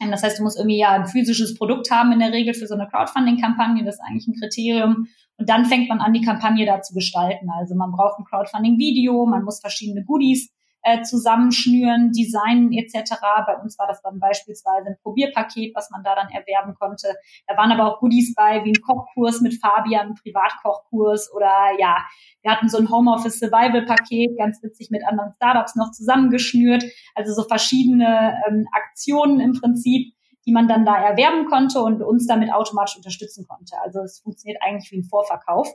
Das 0.00 0.22
heißt, 0.22 0.38
du 0.38 0.42
musst 0.44 0.58
irgendwie 0.58 0.78
ja 0.78 0.92
ein 0.92 1.06
physisches 1.06 1.54
Produkt 1.54 1.90
haben 1.90 2.12
in 2.12 2.20
der 2.20 2.32
Regel 2.32 2.54
für 2.54 2.66
so 2.66 2.74
eine 2.74 2.88
Crowdfunding-Kampagne. 2.88 3.84
Das 3.84 3.96
ist 3.96 4.00
eigentlich 4.00 4.28
ein 4.28 4.34
Kriterium. 4.38 5.08
Und 5.36 5.48
dann 5.48 5.64
fängt 5.64 5.88
man 5.88 6.00
an, 6.00 6.12
die 6.12 6.20
Kampagne 6.20 6.66
da 6.66 6.80
zu 6.82 6.94
gestalten. 6.94 7.48
Also 7.58 7.74
man 7.74 7.92
braucht 7.92 8.18
ein 8.18 8.24
Crowdfunding-Video, 8.24 9.26
man 9.26 9.44
muss 9.44 9.60
verschiedene 9.60 10.04
Goodies 10.04 10.52
äh, 10.82 11.02
zusammenschnüren, 11.02 12.12
designen 12.12 12.72
etc. 12.72 13.14
Bei 13.46 13.56
uns 13.62 13.78
war 13.78 13.86
das 13.86 14.00
dann 14.02 14.20
beispielsweise 14.20 14.88
ein 14.88 14.96
Probierpaket, 15.02 15.74
was 15.74 15.90
man 15.90 16.02
da 16.02 16.14
dann 16.14 16.28
erwerben 16.28 16.74
konnte. 16.74 17.14
Da 17.46 17.56
waren 17.56 17.72
aber 17.72 17.86
auch 17.86 18.00
Goodies 18.00 18.34
bei, 18.34 18.64
wie 18.64 18.70
ein 18.70 18.82
Kochkurs 18.82 19.40
mit 19.40 19.60
Fabian, 19.60 20.14
Privatkochkurs 20.14 21.32
oder 21.34 21.52
ja, 21.78 21.96
wir 22.42 22.52
hatten 22.52 22.68
so 22.68 22.78
ein 22.78 22.90
Homeoffice 22.90 23.38
Survival 23.38 23.84
Paket, 23.84 24.36
ganz 24.38 24.62
witzig 24.62 24.90
mit 24.90 25.06
anderen 25.06 25.32
Startups 25.34 25.74
noch 25.76 25.90
zusammengeschnürt. 25.90 26.84
Also 27.14 27.34
so 27.34 27.46
verschiedene 27.46 28.36
ähm, 28.48 28.66
Aktionen 28.72 29.40
im 29.40 29.52
Prinzip, 29.52 30.14
die 30.46 30.52
man 30.52 30.68
dann 30.68 30.86
da 30.86 30.96
erwerben 30.96 31.46
konnte 31.46 31.80
und 31.80 32.02
uns 32.02 32.26
damit 32.26 32.52
automatisch 32.52 32.96
unterstützen 32.96 33.46
konnte. 33.46 33.76
Also 33.82 34.00
es 34.00 34.20
funktioniert 34.20 34.62
eigentlich 34.62 34.90
wie 34.92 34.98
ein 34.98 35.04
Vorverkauf. 35.04 35.68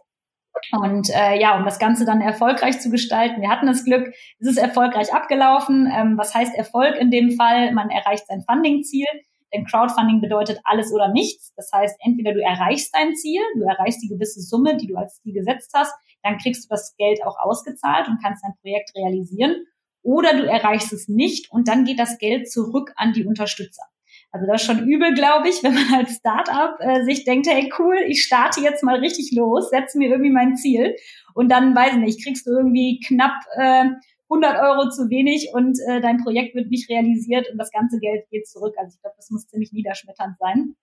Und 0.71 1.09
äh, 1.09 1.39
ja, 1.39 1.57
um 1.57 1.65
das 1.65 1.79
Ganze 1.79 2.05
dann 2.05 2.21
erfolgreich 2.21 2.79
zu 2.79 2.89
gestalten, 2.89 3.41
wir 3.41 3.49
hatten 3.49 3.67
das 3.67 3.83
Glück, 3.83 4.13
es 4.39 4.47
ist 4.47 4.57
erfolgreich 4.57 5.13
abgelaufen. 5.13 5.91
Ähm, 5.91 6.17
was 6.17 6.33
heißt 6.33 6.55
Erfolg 6.55 6.95
in 6.97 7.11
dem 7.11 7.31
Fall? 7.31 7.71
Man 7.73 7.89
erreicht 7.89 8.27
sein 8.27 8.43
Funding-Ziel. 8.47 9.07
Denn 9.53 9.65
Crowdfunding 9.65 10.19
bedeutet 10.19 10.59
alles 10.63 10.91
oder 10.91 11.09
nichts. 11.09 11.53
Das 11.55 11.69
heißt, 11.71 11.97
entweder 11.99 12.33
du 12.33 12.41
erreichst 12.41 12.93
dein 12.95 13.15
Ziel, 13.15 13.41
du 13.55 13.63
erreichst 13.63 14.01
die 14.01 14.07
gewisse 14.07 14.41
Summe, 14.41 14.77
die 14.77 14.87
du 14.87 14.95
als 14.95 15.21
Ziel 15.21 15.33
gesetzt 15.33 15.71
hast, 15.75 15.93
dann 16.23 16.37
kriegst 16.37 16.65
du 16.65 16.69
das 16.69 16.95
Geld 16.97 17.23
auch 17.23 17.37
ausgezahlt 17.37 18.07
und 18.07 18.19
kannst 18.21 18.43
dein 18.43 18.55
Projekt 18.61 18.95
realisieren. 18.95 19.67
Oder 20.01 20.35
du 20.35 20.45
erreichst 20.45 20.91
es 20.91 21.07
nicht 21.07 21.51
und 21.51 21.67
dann 21.67 21.85
geht 21.85 21.99
das 21.99 22.17
Geld 22.17 22.51
zurück 22.51 22.93
an 22.95 23.13
die 23.13 23.25
Unterstützer. 23.25 23.83
Also 24.33 24.47
das 24.47 24.61
ist 24.61 24.67
schon 24.67 24.87
übel, 24.87 25.13
glaube 25.13 25.47
ich, 25.47 25.61
wenn 25.63 25.75
man 25.75 25.93
als 25.93 26.15
Startup 26.15 26.75
äh, 26.79 27.03
sich 27.03 27.23
denkt, 27.23 27.47
hey 27.47 27.71
cool, 27.77 27.97
ich 28.07 28.23
starte 28.23 28.61
jetzt 28.61 28.83
mal 28.83 28.97
richtig 28.97 29.31
los, 29.31 29.69
setze 29.69 29.99
mir 29.99 30.09
irgendwie 30.09 30.31
mein 30.31 30.55
Ziel 30.55 30.95
und 31.35 31.49
dann, 31.49 31.75
weiß 31.75 31.93
ich 31.93 31.99
nicht, 31.99 32.23
kriegst 32.23 32.47
du 32.47 32.51
irgendwie 32.51 32.99
knapp 33.05 33.35
äh, 33.55 33.85
100 34.31 34.59
Euro 34.59 34.89
zu 34.89 35.11
wenig 35.11 35.49
und 35.53 35.77
äh, 35.87 36.01
dein 36.01 36.17
Projekt 36.17 36.55
wird 36.55 36.71
nicht 36.71 36.89
realisiert 36.89 37.47
und 37.51 37.59
das 37.59 37.69
ganze 37.71 37.99
Geld 37.99 38.27
geht 38.31 38.47
zurück. 38.47 38.73
Also 38.77 38.95
ich 38.95 39.01
glaube, 39.01 39.15
das 39.17 39.29
muss 39.29 39.47
ziemlich 39.47 39.71
niederschmetternd 39.71 40.37
sein. 40.39 40.75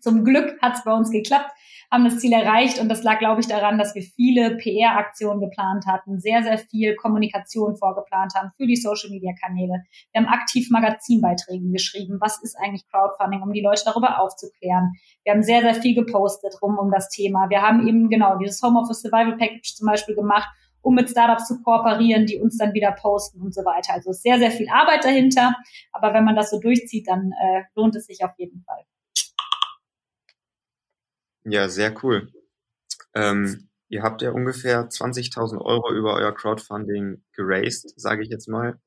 Zum 0.00 0.24
Glück 0.24 0.60
hat 0.60 0.74
es 0.74 0.84
bei 0.84 0.92
uns 0.92 1.10
geklappt, 1.10 1.50
haben 1.90 2.04
das 2.04 2.18
Ziel 2.18 2.32
erreicht 2.32 2.80
und 2.80 2.88
das 2.88 3.02
lag, 3.02 3.18
glaube 3.18 3.40
ich, 3.40 3.46
daran, 3.46 3.78
dass 3.78 3.94
wir 3.94 4.02
viele 4.02 4.56
PR-Aktionen 4.56 5.40
geplant 5.40 5.86
hatten, 5.86 6.20
sehr, 6.20 6.42
sehr 6.42 6.58
viel 6.58 6.94
Kommunikation 6.96 7.76
vorgeplant 7.76 8.34
haben 8.34 8.50
für 8.56 8.66
die 8.66 8.76
Social-Media-Kanäle. 8.76 9.82
Wir 10.12 10.20
haben 10.20 10.28
aktiv 10.28 10.68
Magazinbeiträge 10.70 11.70
geschrieben, 11.70 12.18
was 12.20 12.42
ist 12.42 12.56
eigentlich 12.58 12.86
Crowdfunding, 12.88 13.42
um 13.42 13.52
die 13.52 13.62
Leute 13.62 13.82
darüber 13.86 14.20
aufzuklären. 14.20 14.92
Wir 15.24 15.32
haben 15.32 15.42
sehr, 15.42 15.62
sehr 15.62 15.74
viel 15.74 15.94
gepostet 15.94 16.60
rum 16.60 16.76
um 16.78 16.90
das 16.90 17.08
Thema. 17.08 17.48
Wir 17.48 17.62
haben 17.62 17.86
eben 17.88 18.10
genau 18.10 18.36
dieses 18.36 18.62
Homeoffice 18.62 19.00
Survival 19.00 19.36
Package 19.38 19.74
zum 19.74 19.86
Beispiel 19.86 20.14
gemacht, 20.14 20.48
um 20.82 20.94
mit 20.94 21.10
Startups 21.10 21.46
zu 21.46 21.62
kooperieren, 21.62 22.26
die 22.26 22.38
uns 22.38 22.58
dann 22.58 22.74
wieder 22.74 22.92
posten 22.92 23.40
und 23.40 23.54
so 23.54 23.62
weiter. 23.62 23.94
Also 23.94 24.12
sehr, 24.12 24.38
sehr 24.38 24.50
viel 24.50 24.68
Arbeit 24.68 25.04
dahinter. 25.04 25.54
Aber 25.92 26.14
wenn 26.14 26.24
man 26.24 26.36
das 26.36 26.50
so 26.50 26.60
durchzieht, 26.60 27.08
dann 27.08 27.32
äh, 27.32 27.62
lohnt 27.74 27.96
es 27.96 28.06
sich 28.06 28.24
auf 28.24 28.32
jeden 28.36 28.62
Fall. 28.62 28.84
Ja, 31.50 31.68
sehr 31.68 31.94
cool. 32.02 32.30
Ähm, 33.14 33.68
ihr 33.88 34.02
habt 34.02 34.20
ja 34.20 34.32
ungefähr 34.32 34.88
20.000 34.90 35.60
Euro 35.60 35.92
über 35.94 36.14
euer 36.14 36.34
Crowdfunding 36.34 37.22
geraced, 37.32 37.98
sage 37.98 38.22
ich 38.22 38.28
jetzt 38.28 38.48
mal. 38.48 38.78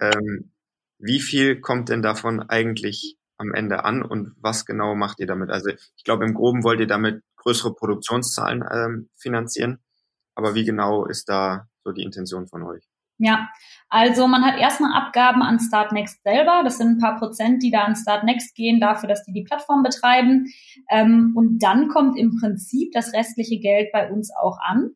Ähm, 0.00 0.52
wie 0.98 1.20
viel 1.20 1.60
kommt 1.60 1.90
denn 1.90 2.00
davon 2.00 2.40
eigentlich 2.48 3.18
am 3.36 3.52
Ende 3.52 3.84
an 3.84 4.02
und 4.02 4.34
was 4.38 4.64
genau 4.64 4.94
macht 4.94 5.20
ihr 5.20 5.26
damit? 5.26 5.50
Also 5.50 5.70
ich 5.96 6.04
glaube, 6.04 6.24
im 6.24 6.34
Groben 6.34 6.64
wollt 6.64 6.80
ihr 6.80 6.86
damit 6.86 7.22
größere 7.36 7.74
Produktionszahlen 7.74 8.64
ähm, 8.70 9.10
finanzieren, 9.16 9.78
aber 10.34 10.54
wie 10.54 10.64
genau 10.64 11.06
ist 11.06 11.28
da 11.28 11.68
so 11.84 11.92
die 11.92 12.02
Intention 12.02 12.48
von 12.48 12.62
euch? 12.62 12.88
Ja, 13.18 13.50
also 13.90 14.28
man 14.28 14.44
hat 14.44 14.58
erstmal 14.58 14.96
Abgaben 14.96 15.42
an 15.42 15.58
Startnext 15.58 16.22
selber. 16.22 16.62
Das 16.64 16.78
sind 16.78 16.96
ein 16.96 16.98
paar 16.98 17.18
Prozent, 17.18 17.62
die 17.62 17.72
da 17.72 17.80
an 17.80 17.96
Startnext 17.96 18.54
gehen, 18.54 18.80
dafür, 18.80 19.08
dass 19.08 19.24
die 19.24 19.32
die 19.32 19.42
Plattform 19.42 19.82
betreiben. 19.82 20.46
Ähm, 20.90 21.32
und 21.36 21.58
dann 21.58 21.88
kommt 21.88 22.16
im 22.16 22.38
Prinzip 22.40 22.92
das 22.92 23.12
restliche 23.12 23.58
Geld 23.58 23.90
bei 23.92 24.10
uns 24.10 24.30
auch 24.40 24.58
an. 24.60 24.90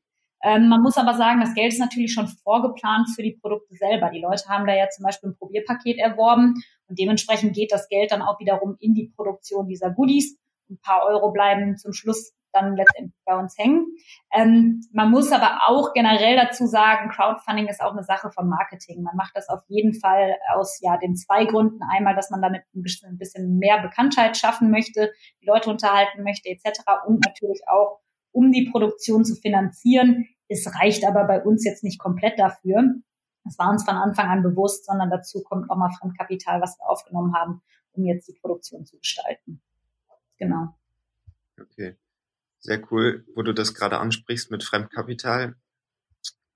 Ähm, 0.45 0.69
man 0.69 0.83
muss 0.83 0.97
aber 0.97 1.15
sagen, 1.15 1.41
das 1.41 1.55
Geld 1.55 1.73
ist 1.73 1.81
natürlich 1.81 2.13
schon 2.13 2.29
vorgeplant 2.29 3.09
für 3.17 3.23
die 3.23 3.37
Produkte 3.41 3.75
selber. 3.75 4.11
Die 4.11 4.21
Leute 4.21 4.45
haben 4.49 4.67
da 4.67 4.77
ja 4.77 4.89
zum 4.91 5.05
Beispiel 5.05 5.31
ein 5.31 5.37
Probierpaket 5.37 5.99
erworben 5.99 6.55
und 6.87 6.99
dementsprechend 6.99 7.55
geht 7.55 7.73
das 7.73 7.89
Geld 7.89 8.13
dann 8.13 8.23
auch 8.23 8.39
wiederum 8.39 8.77
in 8.79 8.95
die 8.95 9.11
Produktion 9.17 9.67
dieser 9.67 9.91
Goodies. 9.91 10.39
Ein 10.71 10.79
paar 10.83 11.05
Euro 11.07 11.33
bleiben 11.33 11.77
zum 11.77 11.93
Schluss 11.93 12.35
dann 12.55 12.77
letztendlich 12.77 13.21
bei 13.27 13.37
uns 13.37 13.57
hängen. 13.59 13.87
Ähm, 14.33 14.81
man 14.93 15.11
muss 15.11 15.33
aber 15.33 15.59
auch 15.67 15.93
generell 15.93 16.37
dazu 16.37 16.67
sagen, 16.67 17.11
Crowdfunding 17.11 17.69
ist 17.69 17.83
auch 17.83 17.93
eine 17.93 18.05
Sache 18.05 18.31
von 18.31 18.49
Marketing. 18.49 19.03
Man 19.03 19.17
macht 19.17 19.33
das 19.35 19.49
auf 19.49 19.61
jeden 19.69 19.99
Fall 19.99 20.37
aus 20.55 20.79
ja 20.81 20.97
den 20.97 21.17
zwei 21.17 21.45
Gründen. 21.45 21.81
Einmal, 21.91 22.15
dass 22.15 22.31
man 22.31 22.41
damit 22.41 22.63
ein 22.75 22.83
bisschen, 22.83 23.11
ein 23.11 23.19
bisschen 23.19 23.59
mehr 23.59 23.83
Bekanntheit 23.83 24.37
schaffen 24.37 24.71
möchte, 24.71 25.13
die 25.43 25.47
Leute 25.47 25.71
unterhalten 25.71 26.23
möchte 26.23 26.49
etc. 26.49 26.81
Und 27.07 27.25
natürlich 27.25 27.63
auch, 27.67 28.01
um 28.33 28.53
die 28.53 28.71
Produktion 28.71 29.25
zu 29.25 29.35
finanzieren. 29.35 30.27
Es 30.49 30.69
reicht 30.81 31.05
aber 31.05 31.25
bei 31.25 31.43
uns 31.43 31.65
jetzt 31.65 31.85
nicht 31.85 31.99
komplett 31.99 32.39
dafür. 32.39 32.83
Das 33.45 33.59
war 33.59 33.71
uns 33.71 33.85
von 33.85 33.97
Anfang 33.97 34.29
an 34.29 34.43
bewusst, 34.43 34.87
sondern 34.87 35.11
dazu 35.11 35.43
kommt 35.43 35.69
nochmal 35.69 35.91
Fremdkapital, 35.99 36.61
was 36.61 36.79
wir 36.79 36.89
aufgenommen 36.89 37.35
haben, 37.35 37.61
um 37.93 38.05
jetzt 38.05 38.29
die 38.29 38.39
Produktion 38.41 38.87
zu 38.87 38.99
gestalten. 38.99 39.61
Genau. 40.39 40.77
Okay. 41.61 41.97
Sehr 42.61 42.81
cool, 42.91 43.25
wo 43.35 43.43
du 43.43 43.53
das 43.53 43.75
gerade 43.75 43.99
ansprichst 43.99 44.51
mit 44.51 44.65
Fremdkapital. 44.65 45.55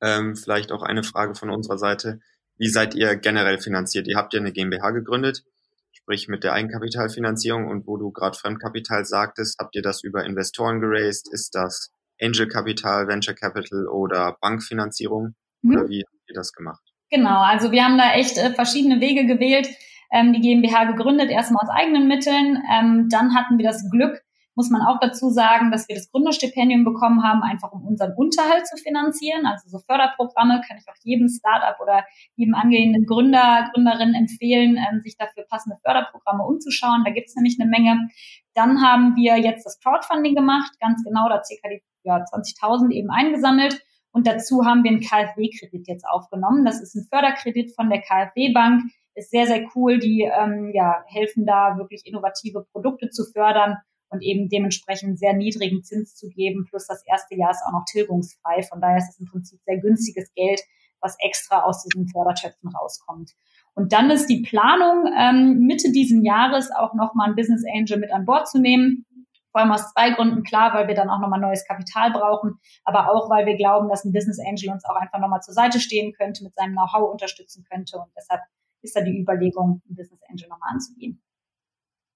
Ähm, 0.00 0.36
vielleicht 0.36 0.72
auch 0.72 0.82
eine 0.82 1.02
Frage 1.02 1.34
von 1.34 1.50
unserer 1.50 1.78
Seite. 1.78 2.20
Wie 2.56 2.68
seid 2.68 2.94
ihr 2.94 3.16
generell 3.16 3.58
finanziert? 3.58 4.08
Ihr 4.08 4.16
habt 4.16 4.32
ja 4.32 4.40
eine 4.40 4.52
GmbH 4.52 4.90
gegründet, 4.90 5.44
sprich 5.92 6.28
mit 6.28 6.44
der 6.44 6.54
Eigenkapitalfinanzierung 6.54 7.68
und 7.68 7.86
wo 7.86 7.96
du 7.96 8.10
gerade 8.10 8.38
Fremdkapital 8.38 9.04
sagtest, 9.04 9.58
habt 9.58 9.76
ihr 9.76 9.82
das 9.82 10.02
über 10.02 10.24
Investoren 10.24 10.80
geraced? 10.80 11.32
Ist 11.32 11.54
das 11.54 11.92
Angel 12.20 12.48
Capital, 12.48 13.06
Venture 13.06 13.34
Capital 13.34 13.86
oder 13.86 14.36
Bankfinanzierung? 14.40 15.34
Mhm. 15.62 15.72
Oder 15.72 15.88
wie 15.88 16.04
habt 16.04 16.28
ihr 16.28 16.34
das 16.34 16.52
gemacht? 16.52 16.82
Genau, 17.10 17.40
also 17.40 17.70
wir 17.70 17.84
haben 17.84 17.98
da 17.98 18.12
echt 18.14 18.36
äh, 18.38 18.52
verschiedene 18.54 19.00
Wege 19.00 19.26
gewählt. 19.26 19.68
Ähm, 20.10 20.32
die 20.32 20.40
GmbH 20.40 20.84
gegründet, 20.84 21.30
erstmal 21.30 21.62
aus 21.62 21.70
eigenen 21.70 22.08
Mitteln. 22.08 22.62
Ähm, 22.72 23.08
dann 23.10 23.34
hatten 23.34 23.58
wir 23.58 23.64
das 23.64 23.90
Glück, 23.90 24.22
muss 24.58 24.70
man 24.70 24.82
auch 24.82 24.98
dazu 25.00 25.30
sagen, 25.30 25.70
dass 25.70 25.88
wir 25.88 25.94
das 25.94 26.10
Gründerstipendium 26.10 26.84
bekommen 26.84 27.22
haben, 27.22 27.42
einfach 27.42 27.70
um 27.70 27.86
unseren 27.86 28.12
Unterhalt 28.14 28.66
zu 28.66 28.76
finanzieren. 28.76 29.46
Also 29.46 29.68
so 29.68 29.78
Förderprogramme 29.78 30.60
kann 30.66 30.78
ich 30.78 30.88
auch 30.88 30.96
jedem 31.04 31.28
Startup 31.28 31.78
oder 31.80 32.04
jedem 32.34 32.54
angehenden 32.54 33.06
Gründer, 33.06 33.70
Gründerin 33.72 34.14
empfehlen, 34.14 34.76
ähm, 34.76 35.00
sich 35.02 35.16
dafür 35.16 35.44
passende 35.48 35.76
Förderprogramme 35.84 36.42
umzuschauen. 36.42 37.04
Da 37.04 37.12
gibt 37.12 37.28
es 37.28 37.36
nämlich 37.36 37.56
eine 37.60 37.70
Menge. 37.70 38.08
Dann 38.54 38.82
haben 38.82 39.14
wir 39.14 39.36
jetzt 39.36 39.64
das 39.64 39.78
Crowdfunding 39.78 40.34
gemacht, 40.34 40.72
ganz 40.80 41.04
genau, 41.04 41.28
da 41.28 41.44
circa 41.44 41.68
die 41.68 41.80
ja, 42.02 42.16
20.000 42.16 42.90
eben 42.90 43.10
eingesammelt. 43.10 43.80
Und 44.10 44.26
dazu 44.26 44.64
haben 44.64 44.82
wir 44.82 44.90
einen 44.90 45.00
KfW-Kredit 45.00 45.86
jetzt 45.86 46.04
aufgenommen. 46.08 46.64
Das 46.64 46.80
ist 46.80 46.96
ein 46.96 47.06
Förderkredit 47.08 47.76
von 47.76 47.90
der 47.90 48.00
KfW-Bank. 48.00 48.90
Ist 49.18 49.30
sehr, 49.32 49.46
sehr 49.46 49.66
cool. 49.74 49.98
Die 49.98 50.22
ähm, 50.22 50.70
ja, 50.72 51.02
helfen 51.08 51.44
da 51.44 51.76
wirklich 51.76 52.02
innovative 52.04 52.64
Produkte 52.70 53.10
zu 53.10 53.24
fördern 53.24 53.76
und 54.10 54.22
eben 54.22 54.48
dementsprechend 54.48 55.18
sehr 55.18 55.34
niedrigen 55.34 55.82
Zins 55.82 56.14
zu 56.14 56.28
geben. 56.28 56.66
Plus 56.70 56.86
das 56.86 57.04
erste 57.04 57.34
Jahr 57.34 57.50
ist 57.50 57.64
auch 57.66 57.72
noch 57.72 57.84
tilgungsfrei. 57.90 58.62
Von 58.62 58.80
daher 58.80 58.98
ist 58.98 59.10
es 59.10 59.18
im 59.18 59.26
Prinzip 59.26 59.58
sehr 59.66 59.78
günstiges 59.78 60.32
Geld, 60.34 60.60
was 61.00 61.16
extra 61.18 61.64
aus 61.64 61.82
diesen 61.82 62.06
Fördertöpfen 62.06 62.70
rauskommt. 62.70 63.32
Und 63.74 63.92
dann 63.92 64.08
ist 64.08 64.26
die 64.26 64.42
Planung, 64.42 65.12
ähm, 65.18 65.66
Mitte 65.66 65.90
diesen 65.90 66.24
Jahres 66.24 66.70
auch 66.70 66.94
nochmal 66.94 67.30
ein 67.30 67.34
Business 67.34 67.64
Angel 67.74 67.98
mit 67.98 68.12
an 68.12 68.24
Bord 68.24 68.48
zu 68.48 68.60
nehmen. 68.60 69.04
Vor 69.50 69.62
allem 69.62 69.72
aus 69.72 69.92
zwei 69.92 70.10
Gründen 70.10 70.44
klar, 70.44 70.74
weil 70.74 70.86
wir 70.86 70.94
dann 70.94 71.10
auch 71.10 71.18
nochmal 71.18 71.40
neues 71.40 71.66
Kapital 71.66 72.12
brauchen, 72.12 72.60
aber 72.84 73.10
auch, 73.10 73.28
weil 73.30 73.46
wir 73.46 73.56
glauben, 73.56 73.88
dass 73.88 74.04
ein 74.04 74.12
Business 74.12 74.38
Angel 74.38 74.70
uns 74.70 74.84
auch 74.84 74.94
einfach 74.94 75.18
nochmal 75.18 75.40
zur 75.40 75.54
Seite 75.54 75.80
stehen 75.80 76.12
könnte, 76.12 76.44
mit 76.44 76.54
seinem 76.54 76.74
Know-how 76.74 77.10
unterstützen 77.10 77.64
könnte. 77.68 77.98
Und 77.98 78.12
deshalb 78.16 78.42
ist 78.82 78.96
da 78.96 79.00
die 79.00 79.20
Überlegung, 79.20 79.82
ein 79.88 79.96
Business 79.96 80.20
Angel 80.28 80.48
nochmal 80.48 80.70
anzugehen. 80.72 81.22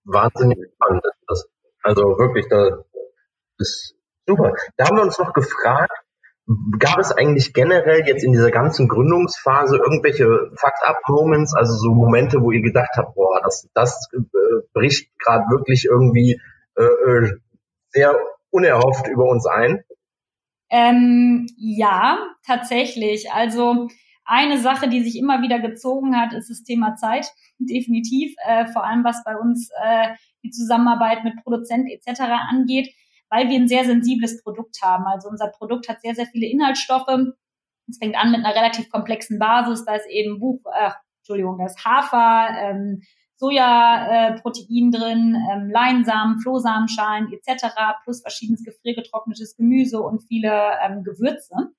Wahnsinnig 0.04 0.58
spannend 0.74 1.04
ist 1.04 1.24
das. 1.26 1.48
Also 1.82 2.02
wirklich, 2.18 2.46
das 2.48 2.84
ist 3.58 3.96
super. 4.26 4.54
Da 4.76 4.86
haben 4.86 4.96
wir 4.96 5.02
uns 5.02 5.18
noch 5.18 5.32
gefragt, 5.32 6.02
Gab 6.80 6.98
es 6.98 7.12
eigentlich 7.12 7.54
generell 7.54 8.04
jetzt 8.06 8.24
in 8.24 8.32
dieser 8.32 8.50
ganzen 8.50 8.88
Gründungsphase 8.88 9.76
irgendwelche 9.76 10.24
Fucked-up-Moments, 10.56 11.54
also 11.54 11.74
so 11.74 11.94
Momente, 11.94 12.42
wo 12.42 12.50
ihr 12.50 12.62
gedacht 12.62 12.90
habt, 12.96 13.14
boah, 13.14 13.40
das, 13.44 13.68
das 13.74 14.08
äh, 14.12 14.18
bricht 14.72 15.16
gerade 15.20 15.44
wirklich 15.50 15.84
irgendwie 15.84 16.40
äh, 16.76 16.82
äh, 16.82 17.32
sehr 17.90 18.16
unerhofft 18.50 19.06
über 19.06 19.26
uns 19.26 19.46
ein? 19.46 19.84
Ähm, 20.68 21.46
ja, 21.56 22.18
tatsächlich. 22.44 23.30
Also 23.30 23.88
eine 24.24 24.58
Sache, 24.58 24.88
die 24.88 25.02
sich 25.02 25.18
immer 25.18 25.42
wieder 25.42 25.58
gezogen 25.58 26.16
hat, 26.16 26.32
ist 26.32 26.50
das 26.50 26.62
Thema 26.62 26.96
Zeit. 26.96 27.26
Definitiv, 27.58 28.34
äh, 28.46 28.66
vor 28.66 28.84
allem 28.84 29.04
was 29.04 29.22
bei 29.24 29.36
uns 29.36 29.70
äh, 29.82 30.08
die 30.42 30.50
Zusammenarbeit 30.50 31.24
mit 31.24 31.42
Produzenten 31.42 31.88
etc. 31.88 32.20
angeht 32.50 32.94
weil 33.32 33.48
wir 33.48 33.56
ein 33.58 33.66
sehr 33.66 33.86
sensibles 33.86 34.42
Produkt 34.42 34.82
haben. 34.82 35.06
Also 35.06 35.30
unser 35.30 35.48
Produkt 35.48 35.88
hat 35.88 36.02
sehr, 36.02 36.14
sehr 36.14 36.26
viele 36.26 36.46
Inhaltsstoffe. 36.46 37.08
Es 37.88 37.96
fängt 37.96 38.14
an 38.14 38.30
mit 38.30 38.44
einer 38.44 38.54
relativ 38.54 38.90
komplexen 38.90 39.38
Basis. 39.38 39.86
Da 39.86 39.94
ist 39.94 40.06
eben 40.06 40.38
Buch, 40.38 40.60
äh, 40.66 40.90
Entschuldigung, 41.20 41.56
da 41.56 41.64
ist 41.64 41.82
Hafer, 41.82 42.48
ähm, 42.58 43.02
Sojaprotein 43.36 44.92
äh, 44.92 44.96
drin, 44.96 45.42
ähm, 45.50 45.70
Leinsamen, 45.70 46.40
Flohsamenschalen 46.40 47.32
etc. 47.32 47.74
plus 48.04 48.20
verschiedenes 48.20 48.64
gefriergetrocknetes 48.64 49.56
Gemüse 49.56 50.02
und 50.02 50.20
viele 50.20 50.78
ähm, 50.84 51.02
Gewürze. 51.02 51.72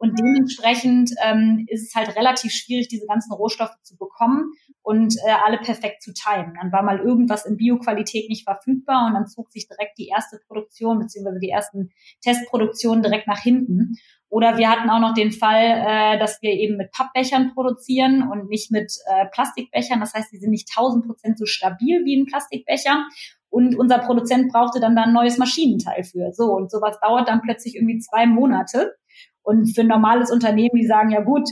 Und 0.00 0.18
dementsprechend 0.18 1.10
ähm, 1.22 1.66
ist 1.68 1.86
es 1.86 1.94
halt 1.94 2.16
relativ 2.16 2.52
schwierig, 2.52 2.88
diese 2.88 3.06
ganzen 3.06 3.34
Rohstoffe 3.34 3.76
zu 3.82 3.98
bekommen 3.98 4.54
und 4.80 5.14
äh, 5.26 5.30
alle 5.44 5.58
perfekt 5.58 6.02
zu 6.02 6.14
timen. 6.14 6.54
Dann 6.58 6.72
war 6.72 6.82
mal 6.82 7.00
irgendwas 7.00 7.44
in 7.44 7.58
Bioqualität 7.58 8.30
nicht 8.30 8.44
verfügbar 8.44 9.06
und 9.06 9.12
dann 9.12 9.26
zog 9.26 9.52
sich 9.52 9.68
direkt 9.68 9.98
die 9.98 10.08
erste 10.08 10.40
Produktion 10.48 11.00
beziehungsweise 11.00 11.38
die 11.38 11.50
ersten 11.50 11.90
Testproduktionen 12.22 13.02
direkt 13.02 13.26
nach 13.26 13.40
hinten. 13.40 13.96
Oder 14.30 14.56
wir 14.56 14.70
hatten 14.70 14.88
auch 14.88 15.00
noch 15.00 15.12
den 15.12 15.32
Fall, 15.32 15.64
äh, 15.66 16.18
dass 16.18 16.40
wir 16.40 16.52
eben 16.52 16.78
mit 16.78 16.92
Pappbechern 16.92 17.52
produzieren 17.52 18.26
und 18.26 18.48
nicht 18.48 18.70
mit 18.70 18.90
äh, 19.06 19.26
Plastikbechern. 19.26 20.00
Das 20.00 20.14
heißt, 20.14 20.32
die 20.32 20.38
sind 20.38 20.50
nicht 20.50 20.70
1000 20.74 21.04
Prozent 21.04 21.38
so 21.38 21.44
stabil 21.44 22.06
wie 22.06 22.16
ein 22.16 22.24
Plastikbecher. 22.24 23.06
Und 23.50 23.76
unser 23.76 23.98
Produzent 23.98 24.50
brauchte 24.50 24.80
dann 24.80 24.96
da 24.96 25.02
ein 25.02 25.12
neues 25.12 25.36
Maschinenteil 25.36 26.04
für. 26.04 26.32
So, 26.32 26.54
und 26.54 26.70
sowas 26.70 26.98
dauert 27.02 27.28
dann 27.28 27.42
plötzlich 27.42 27.74
irgendwie 27.74 27.98
zwei 27.98 28.24
Monate. 28.24 28.94
Und 29.42 29.74
für 29.74 29.82
ein 29.82 29.88
normales 29.88 30.30
Unternehmen, 30.30 30.76
die 30.76 30.86
sagen, 30.86 31.10
ja 31.10 31.20
gut, 31.20 31.48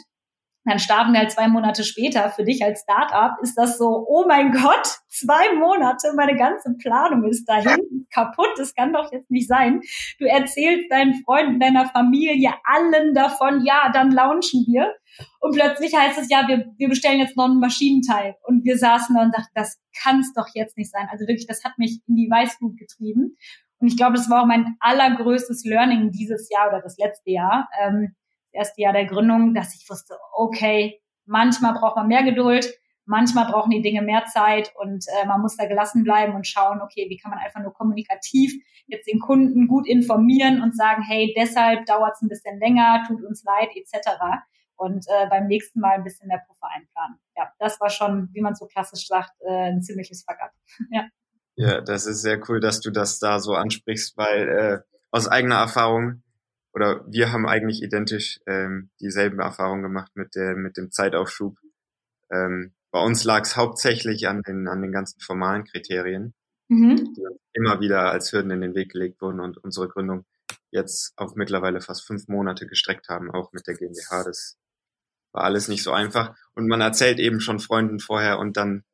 dann 0.69 0.79
starten 0.79 1.13
wir 1.13 1.21
halt 1.21 1.33
zwei 1.33 1.49
Monate 1.49 1.83
später. 1.83 2.29
Für 2.31 2.45
dich 2.45 2.63
als 2.63 2.83
Startup 2.83 3.39
ist 3.43 3.55
das 3.55 3.79
so, 3.79 4.05
oh 4.07 4.27
mein 4.29 4.53
Gott, 4.53 4.99
zwei 5.09 5.55
Monate, 5.55 6.13
meine 6.15 6.37
ganze 6.37 6.75
Planung 6.79 7.25
ist 7.25 7.47
dahin, 7.47 8.07
kaputt, 8.13 8.51
das 8.57 8.75
kann 8.75 8.93
doch 8.93 9.11
jetzt 9.13 9.31
nicht 9.31 9.49
sein. 9.49 9.81
Du 10.19 10.27
erzählst 10.27 10.91
deinen 10.91 11.23
Freunden, 11.25 11.59
deiner 11.59 11.87
Familie, 11.87 12.53
allen 12.65 13.15
davon, 13.15 13.65
ja, 13.65 13.91
dann 13.93 14.11
launchen 14.11 14.65
wir. 14.67 14.95
Und 15.41 15.55
plötzlich 15.55 15.95
heißt 15.97 16.19
es, 16.19 16.29
ja, 16.31 16.47
wir, 16.47 16.67
wir 16.77 16.89
bestellen 16.89 17.21
jetzt 17.21 17.37
noch 17.37 17.47
ein 17.47 17.61
Maschinenteil. 17.61 18.37
Und 18.43 18.65
wir 18.65 18.77
saßen 18.77 19.17
da 19.17 19.23
und 19.23 19.35
dachten, 19.35 19.53
das 19.55 19.79
kann 20.03 20.21
es 20.21 20.33
doch 20.35 20.49
jetzt 20.55 20.77
nicht 20.77 20.91
sein. 20.91 21.09
Also 21.11 21.27
wirklich, 21.27 21.47
das 21.47 21.65
hat 21.65 21.79
mich 21.79 22.01
in 22.07 22.17
die 22.17 22.31
Weißglut 22.31 22.77
getrieben. 22.77 23.37
Und 23.81 23.89
ich 23.89 23.97
glaube, 23.97 24.17
das 24.17 24.29
war 24.29 24.43
auch 24.43 24.47
mein 24.47 24.77
allergrößtes 24.81 25.65
Learning 25.65 26.11
dieses 26.11 26.49
Jahr 26.51 26.69
oder 26.69 26.81
das 26.81 26.97
letzte 26.99 27.31
Jahr, 27.31 27.69
ähm, 27.81 28.15
das 28.53 28.69
erste 28.69 28.83
Jahr 28.83 28.93
der 28.93 29.07
Gründung, 29.07 29.55
dass 29.55 29.75
ich 29.75 29.89
wusste, 29.89 30.17
okay, 30.33 31.01
manchmal 31.27 31.75
braucht 31.75 31.97
man 31.97 32.09
mehr 32.09 32.25
Geduld, 32.25 32.75
manchmal 33.05 33.51
brauchen 33.51 33.71
die 33.71 33.83
Dinge 33.83 34.03
mehr 34.03 34.27
Zeit 34.27 34.73
und 34.77 35.05
äh, 35.09 35.27
man 35.27 35.41
muss 35.41 35.57
da 35.57 35.67
gelassen 35.67 36.05
bleiben 36.05 36.35
und 36.35 36.47
schauen, 36.47 36.81
okay, 36.83 37.07
wie 37.09 37.17
kann 37.17 37.31
man 37.31 37.41
einfach 37.41 37.61
nur 37.61 37.73
kommunikativ 37.73 38.53
jetzt 38.87 39.07
den 39.07 39.19
Kunden 39.19 39.67
gut 39.69 39.87
informieren 39.87 40.63
und 40.63 40.77
sagen, 40.77 41.03
hey, 41.03 41.33
deshalb 41.37 41.87
dauert 41.87 42.15
es 42.15 42.23
ein 42.23 42.29
bisschen 42.29 42.59
länger, 42.59 43.05
tut 43.07 43.23
uns 43.25 43.45
leid, 43.45 43.69
etc. 43.75 44.09
Und 44.77 45.07
äh, 45.09 45.27
beim 45.29 45.47
nächsten 45.47 45.81
Mal 45.81 45.95
ein 45.95 46.05
bisschen 46.05 46.29
mehr 46.29 46.43
Puffer 46.47 46.69
einplanen. 46.75 47.19
Ja, 47.37 47.51
das 47.59 47.81
war 47.81 47.91
schon, 47.91 48.29
wie 48.33 48.41
man 48.41 48.55
so 48.55 48.67
klassisch 48.67 49.07
sagt, 49.07 49.33
äh, 49.41 49.71
ein 49.71 49.83
ziemliches 49.83 50.25
Fuck-up. 50.25 50.53
ja. 50.91 51.09
Ja, 51.59 51.81
das 51.81 52.07
ist 52.07 52.23
sehr 52.23 52.41
cool, 52.49 52.61
dass 52.61 52.81
du 52.81 52.91
das 52.91 53.19
da 53.19 53.41
so 53.41 53.55
ansprichst, 53.55 54.17
weil 54.17 54.49
äh, 54.49 54.79
aus 55.11 55.27
eigener 55.27 55.57
Erfahrung 55.57 56.23
oder 56.73 57.05
wir 57.09 57.33
haben 57.33 57.49
eigentlich 57.49 57.83
identisch 57.83 58.39
ähm, 58.47 58.91
dieselben 59.01 59.41
Erfahrungen 59.41 59.83
gemacht 59.83 60.13
mit 60.15 60.37
der 60.37 60.55
mit 60.55 60.77
dem 60.77 60.93
Zeitaufschub. 60.93 61.59
Ähm, 62.31 62.75
bei 62.93 63.03
uns 63.03 63.25
lag 63.25 63.43
es 63.43 63.57
hauptsächlich 63.57 64.29
an 64.29 64.43
den 64.43 64.69
an 64.69 64.83
den 64.83 64.93
ganzen 64.93 65.19
formalen 65.19 65.65
Kriterien, 65.65 66.33
mhm. 66.69 66.97
die 66.97 67.25
immer 67.55 67.81
wieder 67.81 68.13
als 68.13 68.33
Hürden 68.33 68.53
in 68.53 68.61
den 68.61 68.77
Weg 68.77 68.93
gelegt 68.93 69.21
wurden 69.21 69.41
und 69.41 69.59
unsere 69.59 69.89
Gründung 69.89 70.27
jetzt 70.71 71.13
auf 71.17 71.35
mittlerweile 71.35 71.81
fast 71.81 72.07
fünf 72.07 72.29
Monate 72.29 72.69
gestreckt 72.69 73.09
haben, 73.09 73.33
auch 73.33 73.53
mit 73.53 73.67
der 73.67 73.75
GmbH. 73.75 74.23
Das 74.23 74.57
war 75.33 75.43
alles 75.43 75.67
nicht 75.67 75.83
so 75.83 75.91
einfach. 75.91 76.37
Und 76.55 76.69
man 76.69 76.81
erzählt 76.81 77.19
eben 77.19 77.41
schon 77.41 77.59
Freunden 77.59 77.99
vorher 77.99 78.39
und 78.39 78.57
dann 78.57 78.85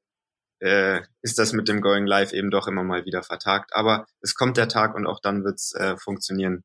äh, 0.65 1.03
ist 1.21 1.39
das 1.39 1.53
mit 1.53 1.69
dem 1.69 1.83
Going 1.83 2.07
Live 2.07 2.33
eben 2.33 2.51
doch 2.51 2.67
immer 2.67 2.83
mal 2.83 3.05
wieder 3.05 3.23
vertagt. 3.23 3.71
Aber 3.75 4.07
es 4.23 4.35
kommt 4.35 4.57
der 4.57 4.69
Tag 4.69 4.95
und 4.95 5.07
auch 5.07 5.21
dann 5.21 5.45
wird's 5.45 5.75
äh, 5.75 5.97
funktionieren. 5.99 6.65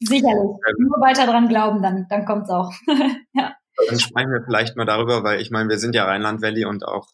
Sicherlich. 0.00 0.32
Ähm, 0.68 0.74
Nur 0.78 1.00
weiter 1.00 1.26
dran 1.26 1.48
glauben, 1.48 1.80
dann, 1.80 2.06
dann 2.10 2.26
kommt's 2.26 2.50
auch. 2.50 2.72
ja. 3.34 3.54
Dann 3.88 4.00
sprechen 4.00 4.32
wir 4.32 4.42
vielleicht 4.44 4.76
mal 4.76 4.84
darüber, 4.84 5.22
weil 5.22 5.40
ich 5.40 5.50
meine, 5.50 5.68
wir 5.68 5.78
sind 5.78 5.94
ja 5.94 6.04
Rheinland 6.04 6.42
Valley 6.42 6.64
und 6.64 6.84
auch 6.84 7.08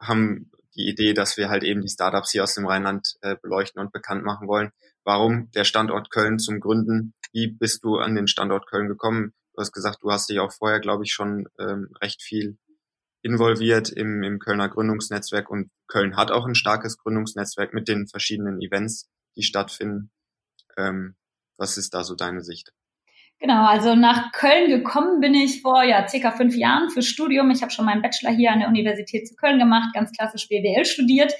haben 0.00 0.50
die 0.74 0.88
Idee, 0.88 1.14
dass 1.14 1.36
wir 1.36 1.48
halt 1.48 1.62
eben 1.62 1.80
die 1.80 1.88
Startups 1.88 2.32
hier 2.32 2.42
aus 2.42 2.54
dem 2.54 2.66
Rheinland 2.66 3.14
äh, 3.20 3.36
beleuchten 3.40 3.80
und 3.80 3.92
bekannt 3.92 4.24
machen 4.24 4.48
wollen. 4.48 4.70
Warum 5.04 5.50
der 5.52 5.64
Standort 5.64 6.10
Köln 6.10 6.38
zum 6.38 6.60
Gründen? 6.60 7.14
Wie 7.32 7.46
bist 7.46 7.84
du 7.84 7.98
an 7.98 8.14
den 8.14 8.26
Standort 8.26 8.66
Köln 8.66 8.88
gekommen? 8.88 9.32
Du 9.54 9.60
hast 9.60 9.72
gesagt, 9.72 9.98
du 10.00 10.10
hast 10.10 10.28
dich 10.28 10.40
auch 10.40 10.52
vorher, 10.52 10.80
glaube 10.80 11.04
ich, 11.04 11.12
schon 11.12 11.46
ähm, 11.58 11.90
recht 12.00 12.22
viel 12.22 12.56
involviert 13.22 13.90
im, 13.90 14.22
im 14.22 14.38
Kölner 14.38 14.68
Gründungsnetzwerk 14.68 15.48
und 15.48 15.70
Köln 15.86 16.16
hat 16.16 16.30
auch 16.30 16.46
ein 16.46 16.54
starkes 16.54 16.98
Gründungsnetzwerk 16.98 17.72
mit 17.72 17.88
den 17.88 18.06
verschiedenen 18.06 18.60
Events, 18.60 19.08
die 19.36 19.42
stattfinden. 19.42 20.10
Ähm, 20.76 21.14
was 21.56 21.78
ist 21.78 21.94
da 21.94 22.02
so 22.02 22.14
deine 22.14 22.42
Sicht? 22.42 22.72
Genau, 23.38 23.66
also 23.66 23.94
nach 23.94 24.30
Köln 24.32 24.68
gekommen 24.68 25.20
bin 25.20 25.34
ich 25.34 25.62
vor 25.62 25.82
ja 25.82 26.06
circa 26.06 26.30
fünf 26.30 26.54
Jahren 26.54 26.90
fürs 26.90 27.06
Studium. 27.06 27.50
Ich 27.50 27.62
habe 27.62 27.72
schon 27.72 27.84
meinen 27.84 28.02
Bachelor 28.02 28.30
hier 28.30 28.52
an 28.52 28.60
der 28.60 28.68
Universität 28.68 29.26
zu 29.26 29.34
Köln 29.34 29.58
gemacht, 29.58 29.92
ganz 29.94 30.12
klassisch 30.12 30.48
BWL 30.48 30.84
studiert 30.84 31.32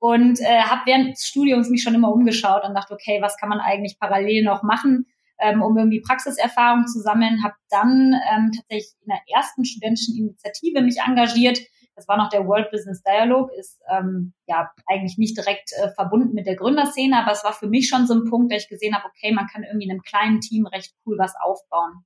und 0.00 0.40
äh, 0.40 0.62
habe 0.62 0.82
während 0.86 1.12
des 1.12 1.26
Studiums 1.26 1.70
mich 1.70 1.82
schon 1.82 1.94
immer 1.94 2.12
umgeschaut 2.12 2.64
und 2.64 2.74
dachte, 2.74 2.92
okay, 2.92 3.18
was 3.22 3.36
kann 3.36 3.48
man 3.48 3.60
eigentlich 3.60 3.98
parallel 3.98 4.42
noch 4.44 4.62
machen? 4.62 5.06
Ähm, 5.38 5.62
um 5.62 5.76
irgendwie 5.76 6.00
Praxiserfahrung 6.00 6.86
zu 6.86 7.00
sammeln, 7.00 7.42
habe 7.42 7.54
dann 7.70 8.14
ähm, 8.32 8.52
tatsächlich 8.54 8.94
in 9.02 9.08
der 9.08 9.36
ersten 9.36 9.64
studentischen 9.64 10.16
Initiative 10.16 10.82
mich 10.82 10.98
engagiert. 11.04 11.58
Das 11.96 12.08
war 12.08 12.16
noch 12.16 12.28
der 12.28 12.46
World 12.46 12.70
Business 12.70 13.02
Dialogue, 13.02 13.50
ist 13.56 13.80
ähm, 13.88 14.32
ja 14.46 14.70
eigentlich 14.86 15.16
nicht 15.16 15.36
direkt 15.36 15.72
äh, 15.72 15.90
verbunden 15.90 16.34
mit 16.34 16.46
der 16.46 16.56
Gründerszene, 16.56 17.16
aber 17.16 17.32
es 17.32 17.44
war 17.44 17.52
für 17.52 17.68
mich 17.68 17.88
schon 17.88 18.06
so 18.06 18.14
ein 18.14 18.28
Punkt, 18.28 18.50
der 18.50 18.58
ich 18.58 18.68
gesehen 18.68 18.94
habe, 18.94 19.06
okay, 19.06 19.32
man 19.32 19.46
kann 19.46 19.62
irgendwie 19.62 19.84
in 19.84 19.92
einem 19.92 20.02
kleinen 20.02 20.40
Team 20.40 20.66
recht 20.66 20.94
cool 21.06 21.16
was 21.18 21.34
aufbauen. 21.40 22.04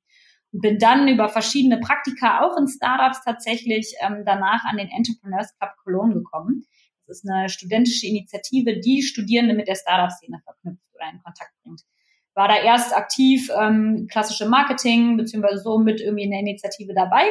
Und 0.52 0.62
bin 0.62 0.78
dann 0.78 1.08
über 1.08 1.28
verschiedene 1.28 1.78
Praktika 1.78 2.40
auch 2.40 2.56
in 2.56 2.68
Startups 2.68 3.22
tatsächlich 3.24 3.94
ähm, 4.00 4.22
danach 4.24 4.64
an 4.64 4.78
den 4.78 4.88
Entrepreneurs 4.88 5.54
Club 5.58 5.72
Cologne 5.84 6.14
gekommen. 6.14 6.64
Das 7.06 7.18
ist 7.18 7.28
eine 7.28 7.48
studentische 7.48 8.06
Initiative, 8.06 8.80
die 8.80 9.02
Studierende 9.02 9.54
mit 9.54 9.68
der 9.68 9.74
Startup-Szene 9.74 10.40
verknüpft 10.44 10.82
oder 10.94 11.10
in 11.10 11.22
Kontakt 11.22 11.52
bringt 11.62 11.82
war 12.38 12.46
da 12.46 12.56
erst 12.56 12.96
aktiv 12.96 13.50
ähm, 13.60 14.06
klassische 14.10 14.48
Marketing 14.48 15.16
beziehungsweise 15.16 15.58
so 15.58 15.78
mit 15.78 16.00
irgendwie 16.00 16.22
in 16.22 16.30
der 16.30 16.40
Initiative 16.40 16.94
dabei 16.94 17.24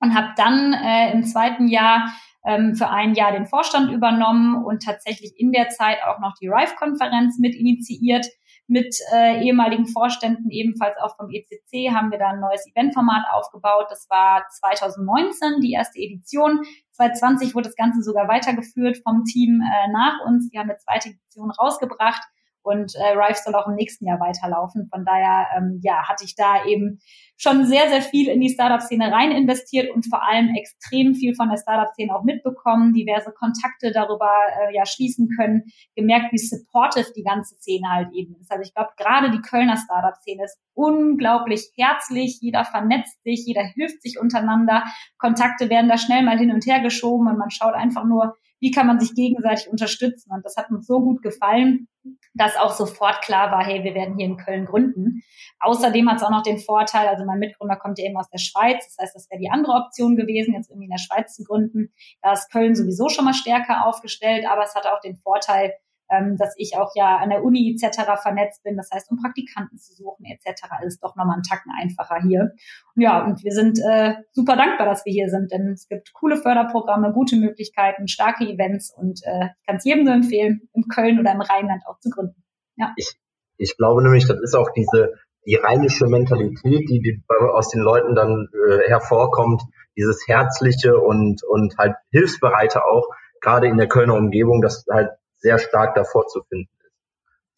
und 0.00 0.14
habe 0.14 0.28
dann 0.36 0.74
äh, 0.74 1.12
im 1.12 1.24
zweiten 1.24 1.68
Jahr 1.68 2.12
ähm, 2.44 2.74
für 2.76 2.90
ein 2.90 3.14
Jahr 3.14 3.32
den 3.32 3.46
Vorstand 3.46 3.90
übernommen 3.90 4.62
und 4.62 4.82
tatsächlich 4.82 5.32
in 5.38 5.52
der 5.52 5.70
Zeit 5.70 5.98
auch 6.06 6.20
noch 6.20 6.34
die 6.40 6.48
RIFE-Konferenz 6.48 7.38
mit 7.38 7.54
initiiert. 7.54 8.26
Mit 8.68 8.96
äh, 9.14 9.44
ehemaligen 9.44 9.86
Vorständen, 9.86 10.50
ebenfalls 10.50 10.96
auch 10.98 11.16
vom 11.16 11.30
ECC, 11.30 11.94
haben 11.94 12.10
wir 12.10 12.18
da 12.18 12.30
ein 12.30 12.40
neues 12.40 12.66
Eventformat 12.66 13.24
aufgebaut. 13.32 13.86
Das 13.90 14.08
war 14.10 14.44
2019 14.50 15.60
die 15.60 15.70
erste 15.70 16.00
Edition. 16.00 16.62
2020 16.92 17.54
wurde 17.54 17.68
das 17.68 17.76
Ganze 17.76 18.02
sogar 18.02 18.26
weitergeführt 18.26 18.98
vom 19.04 19.22
Team 19.24 19.62
äh, 19.62 19.92
nach 19.92 20.18
uns. 20.26 20.50
Die 20.50 20.58
haben 20.58 20.68
eine 20.68 20.78
zweite 20.78 21.10
Edition 21.10 21.52
rausgebracht 21.52 22.22
und 22.66 22.94
äh, 22.96 23.16
Rife 23.16 23.40
soll 23.44 23.54
auch 23.54 23.68
im 23.68 23.76
nächsten 23.76 24.06
Jahr 24.06 24.18
weiterlaufen. 24.18 24.88
Von 24.92 25.04
daher, 25.04 25.46
ähm, 25.56 25.78
ja, 25.82 26.08
hatte 26.08 26.24
ich 26.24 26.34
da 26.34 26.64
eben 26.66 26.98
schon 27.36 27.64
sehr, 27.64 27.88
sehr 27.88 28.02
viel 28.02 28.28
in 28.28 28.40
die 28.40 28.48
Startup-Szene 28.48 29.12
rein 29.12 29.30
investiert 29.30 29.94
und 29.94 30.04
vor 30.08 30.22
allem 30.26 30.54
extrem 30.54 31.14
viel 31.14 31.34
von 31.34 31.48
der 31.48 31.58
Startup-Szene 31.58 32.14
auch 32.14 32.24
mitbekommen, 32.24 32.92
diverse 32.92 33.30
Kontakte 33.32 33.92
darüber 33.92 34.30
äh, 34.60 34.74
ja 34.74 34.84
schließen 34.84 35.28
können, 35.36 35.64
gemerkt, 35.94 36.32
wie 36.32 36.38
supportive 36.38 37.12
die 37.14 37.22
ganze 37.22 37.54
Szene 37.56 37.88
halt 37.88 38.08
eben 38.12 38.34
ist. 38.40 38.50
Also 38.50 38.62
ich 38.62 38.74
glaube, 38.74 38.90
gerade 38.96 39.30
die 39.30 39.42
Kölner 39.42 39.76
Startup-Szene 39.76 40.44
ist 40.44 40.58
unglaublich 40.74 41.70
herzlich, 41.76 42.38
jeder 42.40 42.64
vernetzt 42.64 43.22
sich, 43.22 43.44
jeder 43.46 43.62
hilft 43.62 44.02
sich 44.02 44.18
untereinander, 44.18 44.82
Kontakte 45.18 45.70
werden 45.70 45.88
da 45.88 45.98
schnell 45.98 46.24
mal 46.24 46.38
hin 46.38 46.50
und 46.50 46.66
her 46.66 46.80
geschoben 46.80 47.28
und 47.28 47.38
man 47.38 47.50
schaut 47.50 47.74
einfach 47.74 48.04
nur, 48.04 48.34
wie 48.60 48.70
kann 48.70 48.86
man 48.86 48.98
sich 48.98 49.14
gegenseitig 49.14 49.68
unterstützen. 49.68 50.30
Und 50.32 50.44
das 50.44 50.56
hat 50.56 50.70
uns 50.70 50.86
so 50.86 51.00
gut 51.00 51.22
gefallen, 51.22 51.88
dass 52.34 52.56
auch 52.56 52.72
sofort 52.72 53.22
klar 53.22 53.50
war, 53.50 53.64
hey, 53.64 53.82
wir 53.82 53.94
werden 53.94 54.16
hier 54.16 54.26
in 54.26 54.36
Köln 54.36 54.66
gründen. 54.66 55.22
Außerdem 55.60 56.08
hat 56.08 56.16
es 56.18 56.22
auch 56.22 56.30
noch 56.30 56.42
den 56.42 56.58
Vorteil, 56.58 57.08
also 57.08 57.24
mein 57.24 57.38
Mitgründer 57.38 57.76
kommt 57.76 57.98
ja 57.98 58.06
eben 58.06 58.16
aus 58.16 58.30
der 58.30 58.38
Schweiz, 58.38 58.84
das 58.86 58.96
heißt, 59.02 59.14
das 59.16 59.30
wäre 59.30 59.40
die 59.40 59.50
andere 59.50 59.72
Option 59.72 60.16
gewesen, 60.16 60.54
jetzt 60.54 60.70
irgendwie 60.70 60.86
in 60.86 60.90
der 60.90 60.98
Schweiz 60.98 61.34
zu 61.34 61.44
gründen. 61.44 61.92
Da 62.22 62.32
ist 62.32 62.50
Köln 62.50 62.74
sowieso 62.74 63.08
schon 63.08 63.24
mal 63.24 63.34
stärker 63.34 63.86
aufgestellt, 63.86 64.46
aber 64.48 64.62
es 64.62 64.74
hat 64.74 64.86
auch 64.86 65.00
den 65.00 65.16
Vorteil, 65.16 65.72
ähm, 66.10 66.36
dass 66.36 66.54
ich 66.56 66.76
auch 66.76 66.92
ja 66.94 67.16
an 67.16 67.30
der 67.30 67.42
Uni 67.42 67.74
etc. 67.74 68.20
vernetzt 68.22 68.62
bin. 68.62 68.76
Das 68.76 68.90
heißt, 68.92 69.10
um 69.10 69.18
Praktikanten 69.18 69.78
zu 69.78 69.94
suchen 69.94 70.24
etc. 70.24 70.62
ist 70.84 71.02
doch 71.02 71.16
nochmal 71.16 71.34
einen 71.34 71.42
Tacken 71.42 71.72
einfacher 71.80 72.20
hier. 72.22 72.52
Ja, 72.94 73.24
und 73.24 73.42
wir 73.42 73.52
sind 73.52 73.78
äh, 73.78 74.14
super 74.32 74.56
dankbar, 74.56 74.86
dass 74.86 75.04
wir 75.04 75.12
hier 75.12 75.28
sind, 75.28 75.52
denn 75.52 75.72
es 75.72 75.88
gibt 75.88 76.12
coole 76.12 76.36
Förderprogramme, 76.36 77.12
gute 77.12 77.36
Möglichkeiten, 77.36 78.08
starke 78.08 78.44
Events 78.44 78.92
und 78.94 79.20
äh, 79.24 79.48
kann 79.66 79.76
es 79.76 79.84
jedem 79.84 80.04
nur 80.04 80.14
empfehlen, 80.14 80.68
im 80.74 80.84
Köln 80.88 81.18
oder 81.18 81.32
im 81.32 81.40
Rheinland 81.40 81.82
auch 81.86 81.98
zu 82.00 82.10
gründen. 82.10 82.42
Ja. 82.76 82.92
Ich, 82.96 83.14
ich 83.56 83.76
glaube 83.76 84.02
nämlich, 84.02 84.26
das 84.26 84.40
ist 84.40 84.54
auch 84.54 84.70
diese 84.74 85.12
die 85.46 85.54
rheinische 85.54 86.06
Mentalität, 86.06 86.88
die, 86.90 87.00
die 87.00 87.22
aus 87.52 87.68
den 87.68 87.80
Leuten 87.80 88.16
dann 88.16 88.48
äh, 88.68 88.88
hervorkommt, 88.88 89.62
dieses 89.96 90.26
herzliche 90.26 90.98
und 90.98 91.42
und 91.44 91.78
halt 91.78 91.94
hilfsbereite 92.10 92.84
auch 92.84 93.06
gerade 93.40 93.68
in 93.68 93.76
der 93.76 93.88
Kölner 93.88 94.14
Umgebung, 94.14 94.60
das 94.60 94.84
halt 94.90 95.10
sehr 95.38 95.58
stark 95.58 95.94
davor 95.94 96.26
zu 96.26 96.42
finden 96.42 96.70
ist. 96.80 96.92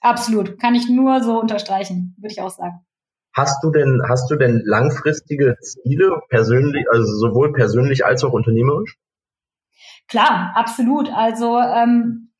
Absolut, 0.00 0.58
kann 0.60 0.74
ich 0.74 0.88
nur 0.88 1.22
so 1.22 1.40
unterstreichen, 1.40 2.14
würde 2.18 2.32
ich 2.32 2.40
auch 2.40 2.50
sagen. 2.50 2.84
Hast 3.34 3.62
du 3.62 3.70
denn, 3.70 4.02
hast 4.08 4.30
du 4.30 4.36
denn 4.36 4.62
langfristige 4.64 5.56
Ziele 5.60 6.20
persönlich, 6.28 6.86
also 6.90 7.06
sowohl 7.06 7.52
persönlich 7.52 8.04
als 8.04 8.24
auch 8.24 8.32
unternehmerisch? 8.32 8.96
Klar, 10.08 10.52
absolut. 10.56 11.08
Also 11.12 11.58
ähm, 11.58 12.32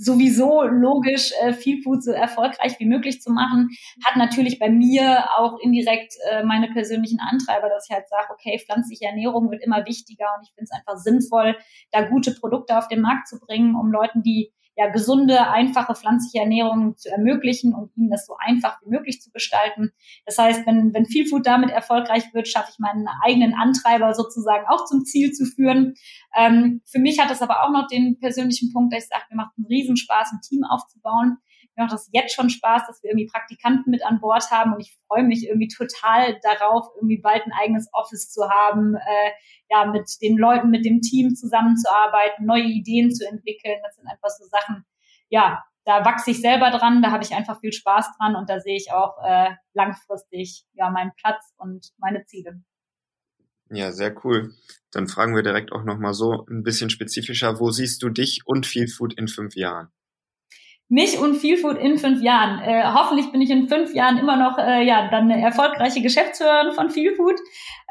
sowieso 0.00 0.62
logisch, 0.62 1.32
äh, 1.42 1.52
Feel 1.52 1.82
Food 1.82 2.02
so 2.02 2.12
erfolgreich 2.12 2.78
wie 2.78 2.86
möglich 2.86 3.20
zu 3.20 3.30
machen, 3.30 3.68
hat 4.04 4.16
natürlich 4.16 4.58
bei 4.58 4.70
mir 4.70 5.24
auch 5.36 5.58
indirekt 5.60 6.14
äh, 6.30 6.42
meine 6.42 6.68
persönlichen 6.68 7.20
Antreiber, 7.20 7.68
dass 7.68 7.86
ich 7.88 7.94
halt 7.94 8.08
sage, 8.08 8.32
okay, 8.32 8.58
pflanzliche 8.64 9.04
Ernährung 9.04 9.50
wird 9.50 9.62
immer 9.62 9.84
wichtiger 9.84 10.26
und 10.38 10.46
ich 10.46 10.54
finde 10.54 10.70
es 10.70 10.78
einfach 10.78 10.96
sinnvoll, 10.96 11.54
da 11.90 12.08
gute 12.08 12.32
Produkte 12.32 12.78
auf 12.78 12.88
den 12.88 13.02
Markt 13.02 13.28
zu 13.28 13.38
bringen, 13.38 13.74
um 13.74 13.92
Leuten, 13.92 14.22
die 14.22 14.52
ja, 14.80 14.88
gesunde, 14.88 15.50
einfache 15.50 15.94
pflanzliche 15.94 16.42
Ernährung 16.42 16.96
zu 16.96 17.10
ermöglichen 17.10 17.74
und 17.74 17.94
ihnen 17.98 18.08
das 18.08 18.24
so 18.24 18.34
einfach 18.38 18.80
wie 18.82 18.88
möglich 18.88 19.20
zu 19.20 19.30
gestalten. 19.30 19.90
Das 20.24 20.38
heißt, 20.38 20.66
wenn, 20.66 20.94
wenn 20.94 21.04
Feel 21.04 21.26
Food 21.26 21.46
damit 21.46 21.68
erfolgreich 21.68 22.32
wird, 22.32 22.48
schaffe 22.48 22.70
ich 22.72 22.78
meinen 22.78 23.06
eigenen 23.22 23.52
Antreiber 23.52 24.14
sozusagen 24.14 24.64
auch 24.68 24.86
zum 24.86 25.04
Ziel 25.04 25.32
zu 25.32 25.44
führen. 25.44 25.96
Ähm, 26.34 26.80
für 26.86 26.98
mich 26.98 27.20
hat 27.20 27.28
das 27.28 27.42
aber 27.42 27.62
auch 27.62 27.70
noch 27.70 27.88
den 27.88 28.18
persönlichen 28.20 28.72
Punkt, 28.72 28.94
dass 28.94 29.04
ich 29.04 29.10
sage, 29.10 29.24
mir 29.28 29.36
macht 29.36 29.52
einen 29.58 29.66
Riesenspaß, 29.66 30.32
ein 30.32 30.40
Team 30.40 30.62
aufzubauen. 30.64 31.36
Mir 31.80 31.84
macht 31.84 31.94
das 31.94 32.10
jetzt 32.12 32.34
schon 32.34 32.50
Spaß, 32.50 32.86
dass 32.86 33.02
wir 33.02 33.10
irgendwie 33.10 33.26
Praktikanten 33.26 33.90
mit 33.90 34.04
an 34.04 34.20
Bord 34.20 34.50
haben 34.50 34.74
und 34.74 34.80
ich 34.80 34.94
freue 35.06 35.22
mich 35.22 35.48
irgendwie 35.48 35.68
total 35.68 36.38
darauf, 36.42 36.88
irgendwie 36.94 37.16
bald 37.16 37.42
ein 37.46 37.52
eigenes 37.52 37.88
Office 37.92 38.30
zu 38.30 38.50
haben, 38.50 38.96
äh, 38.96 39.30
ja, 39.70 39.86
mit 39.86 40.10
den 40.20 40.36
Leuten, 40.36 40.68
mit 40.68 40.84
dem 40.84 41.00
Team 41.00 41.34
zusammenzuarbeiten, 41.34 42.44
neue 42.44 42.64
Ideen 42.64 43.10
zu 43.14 43.26
entwickeln. 43.26 43.78
Das 43.82 43.96
sind 43.96 44.06
einfach 44.06 44.28
so 44.28 44.44
Sachen, 44.44 44.84
ja, 45.30 45.64
da 45.86 46.04
wachse 46.04 46.32
ich 46.32 46.42
selber 46.42 46.70
dran, 46.70 47.00
da 47.00 47.12
habe 47.12 47.24
ich 47.24 47.34
einfach 47.34 47.60
viel 47.60 47.72
Spaß 47.72 48.18
dran 48.18 48.36
und 48.36 48.50
da 48.50 48.60
sehe 48.60 48.76
ich 48.76 48.92
auch 48.92 49.16
äh, 49.24 49.50
langfristig 49.72 50.66
ja 50.74 50.90
meinen 50.90 51.12
Platz 51.16 51.54
und 51.56 51.92
meine 51.96 52.26
Ziele. 52.26 52.60
Ja, 53.70 53.92
sehr 53.92 54.14
cool. 54.24 54.52
Dann 54.90 55.06
fragen 55.06 55.34
wir 55.34 55.42
direkt 55.42 55.72
auch 55.72 55.84
nochmal 55.84 56.12
so 56.12 56.44
ein 56.50 56.62
bisschen 56.62 56.90
spezifischer, 56.90 57.58
wo 57.58 57.70
siehst 57.70 58.02
du 58.02 58.10
dich 58.10 58.42
und 58.44 58.66
Feel 58.66 58.88
Food 58.88 59.14
in 59.14 59.28
fünf 59.28 59.54
Jahren? 59.54 59.90
Mich 60.90 61.18
und 61.18 61.36
Feelfood 61.36 61.78
in 61.78 61.98
fünf 61.98 62.20
Jahren. 62.20 62.60
Äh, 62.60 62.82
hoffentlich 62.92 63.30
bin 63.30 63.40
ich 63.40 63.48
in 63.48 63.68
fünf 63.68 63.94
Jahren 63.94 64.18
immer 64.18 64.36
noch 64.36 64.58
äh, 64.58 64.84
ja 64.84 65.08
dann 65.08 65.30
eine 65.30 65.40
erfolgreiche 65.40 66.02
Geschäftsführerin 66.02 66.72
von 66.74 66.90
Feelfood, 66.90 67.38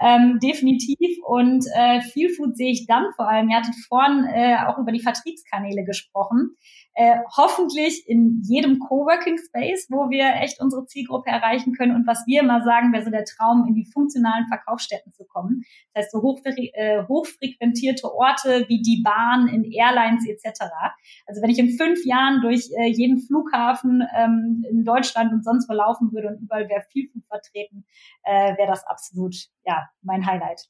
ähm, 0.01 0.37
definitiv. 0.43 1.17
Und 1.25 1.65
äh, 1.75 2.01
Feelfood 2.01 2.57
sehe 2.57 2.71
ich 2.71 2.85
dann 2.87 3.05
vor 3.15 3.29
allem. 3.29 3.49
Ihr 3.49 3.57
hattet 3.57 3.75
vorhin 3.87 4.25
äh, 4.25 4.57
auch 4.67 4.77
über 4.77 4.91
die 4.91 4.99
Vertriebskanäle 4.99 5.85
gesprochen 5.85 6.55
äh, 6.99 7.15
hoffentlich 7.37 8.03
in 8.07 8.41
jedem 8.43 8.79
Coworking 8.79 9.37
Space, 9.37 9.87
wo 9.89 10.09
wir 10.09 10.41
echt 10.43 10.59
unsere 10.59 10.85
Zielgruppe 10.85 11.29
erreichen 11.29 11.73
können. 11.73 11.95
Und 11.95 12.05
was 12.05 12.25
wir 12.27 12.41
immer 12.41 12.61
sagen, 12.61 12.91
wäre 12.91 13.05
so 13.05 13.09
der 13.09 13.23
Traum, 13.23 13.65
in 13.69 13.73
die 13.73 13.85
funktionalen 13.85 14.47
Verkaufsstätten 14.49 15.13
zu 15.13 15.23
kommen. 15.23 15.63
Das 15.93 16.03
heißt, 16.03 16.11
so 16.11 16.21
hochfre 16.21 16.49
äh, 16.49 17.07
hochfrequentierte 17.07 18.13
Orte 18.13 18.65
wie 18.67 18.81
die 18.81 19.01
Bahn, 19.01 19.47
in 19.47 19.63
Airlines 19.63 20.27
etc. 20.27 20.59
Also 21.25 21.41
wenn 21.41 21.49
ich 21.49 21.59
in 21.59 21.77
fünf 21.77 22.03
Jahren 22.03 22.41
durch 22.41 22.69
äh, 22.77 22.88
jeden 22.97 23.19
Flughafen 23.19 24.03
ähm, 24.15 24.65
in 24.69 24.83
Deutschland 24.83 25.31
und 25.31 25.43
sonst 25.43 25.69
wo 25.69 25.73
laufen 25.73 26.11
würde 26.11 26.29
und 26.29 26.41
überall 26.41 26.67
wäre 26.69 26.83
viel 26.91 27.09
Flug 27.09 27.25
vertreten, 27.27 27.85
äh, 28.23 28.57
wäre 28.57 28.67
das 28.67 28.85
absolut 28.85 29.35
ja 29.65 29.89
mein 30.01 30.25
Highlight. 30.25 30.69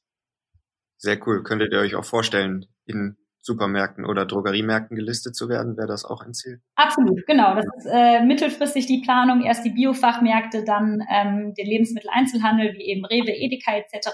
Sehr 0.96 1.18
cool. 1.26 1.42
Könntet 1.42 1.72
ihr 1.72 1.80
euch 1.80 1.94
auch 1.94 2.04
vorstellen, 2.04 2.66
in 2.84 3.16
Supermärkten 3.42 4.04
oder 4.04 4.26
Drogeriemärkten 4.26 4.96
gelistet 4.96 5.34
zu 5.34 5.48
werden? 5.48 5.76
Wäre 5.76 5.86
das 5.86 6.04
auch 6.04 6.22
ein 6.22 6.34
Ziel? 6.34 6.60
Absolut, 6.74 7.26
genau. 7.26 7.54
Das 7.54 7.64
ist 7.78 7.86
äh, 7.90 8.22
mittelfristig 8.22 8.86
die 8.86 9.00
Planung. 9.00 9.40
Erst 9.42 9.64
die 9.64 9.70
Biofachmärkte, 9.70 10.64
dann 10.64 11.02
ähm, 11.10 11.54
den 11.54 11.66
Lebensmitteleinzelhandel 11.66 12.74
wie 12.74 12.84
eben 12.84 13.04
Rewe, 13.04 13.32
Edeka 13.32 13.76
etc. 13.76 14.10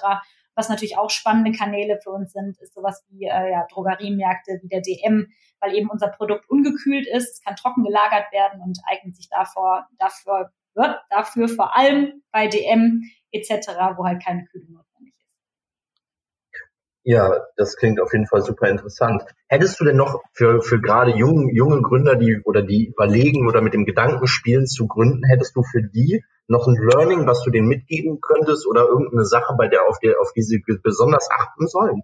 Was 0.57 0.69
natürlich 0.71 0.97
auch 0.97 1.11
spannende 1.11 1.53
Kanäle 1.53 2.01
für 2.03 2.11
uns 2.11 2.33
sind, 2.33 2.59
ist 2.61 2.75
sowas 2.75 3.05
wie 3.09 3.25
äh, 3.25 3.51
ja, 3.53 3.67
Drogeriemärkte 3.71 4.59
wie 4.63 4.69
der 4.69 4.81
DM, 4.81 5.29
weil 5.61 5.75
eben 5.75 5.91
unser 5.91 6.09
Produkt 6.09 6.49
ungekühlt 6.49 7.07
ist. 7.07 7.35
Es 7.35 7.41
kann 7.43 7.57
trocken 7.57 7.85
gelagert 7.85 8.33
werden 8.33 8.63
und 8.63 8.79
eignet 8.87 9.17
sich 9.17 9.29
davor, 9.29 9.87
dafür, 9.99 10.51
dafür 11.11 11.49
vor 11.49 11.77
allem 11.77 12.23
bei 12.33 12.49
DM 12.49 13.03
etc., 13.33 13.69
wo 13.97 14.07
halt 14.07 14.25
keine 14.25 14.47
Kühlung. 14.47 14.86
Ja, 17.09 17.47
das 17.57 17.77
klingt 17.77 18.01
auf 18.01 18.13
jeden 18.13 18.27
Fall 18.27 18.43
super 18.43 18.69
interessant. 18.69 19.23
Hättest 19.47 19.79
du 19.79 19.85
denn 19.85 19.97
noch 19.97 20.25
für, 20.33 20.61
für 20.61 20.81
gerade 20.81 21.13
junge, 21.13 21.55
junge 21.55 21.81
Gründer, 21.81 22.17
die 22.17 22.43
oder 22.43 22.63
die 22.63 22.87
überlegen 22.87 23.47
oder 23.47 23.61
mit 23.61 23.75
dem 23.75 23.85
Gedanken 23.85 24.27
spielen 24.27 24.67
zu 24.67 24.89
gründen, 24.89 25.23
hättest 25.25 25.55
du 25.55 25.63
für 25.63 25.85
die 25.85 26.25
noch 26.49 26.67
ein 26.67 26.75
Learning, 26.75 27.25
was 27.25 27.45
du 27.45 27.53
denen 27.53 27.69
mitgeben 27.69 28.21
könntest 28.21 28.67
oder 28.67 28.89
irgendeine 28.89 29.25
Sache, 29.25 29.55
bei 29.57 29.69
der 29.69 29.87
auf, 29.89 30.01
die, 30.01 30.17
auf 30.17 30.33
die 30.33 30.43
sie 30.43 30.61
besonders 30.83 31.29
achten 31.31 31.69
sollen? 31.69 32.03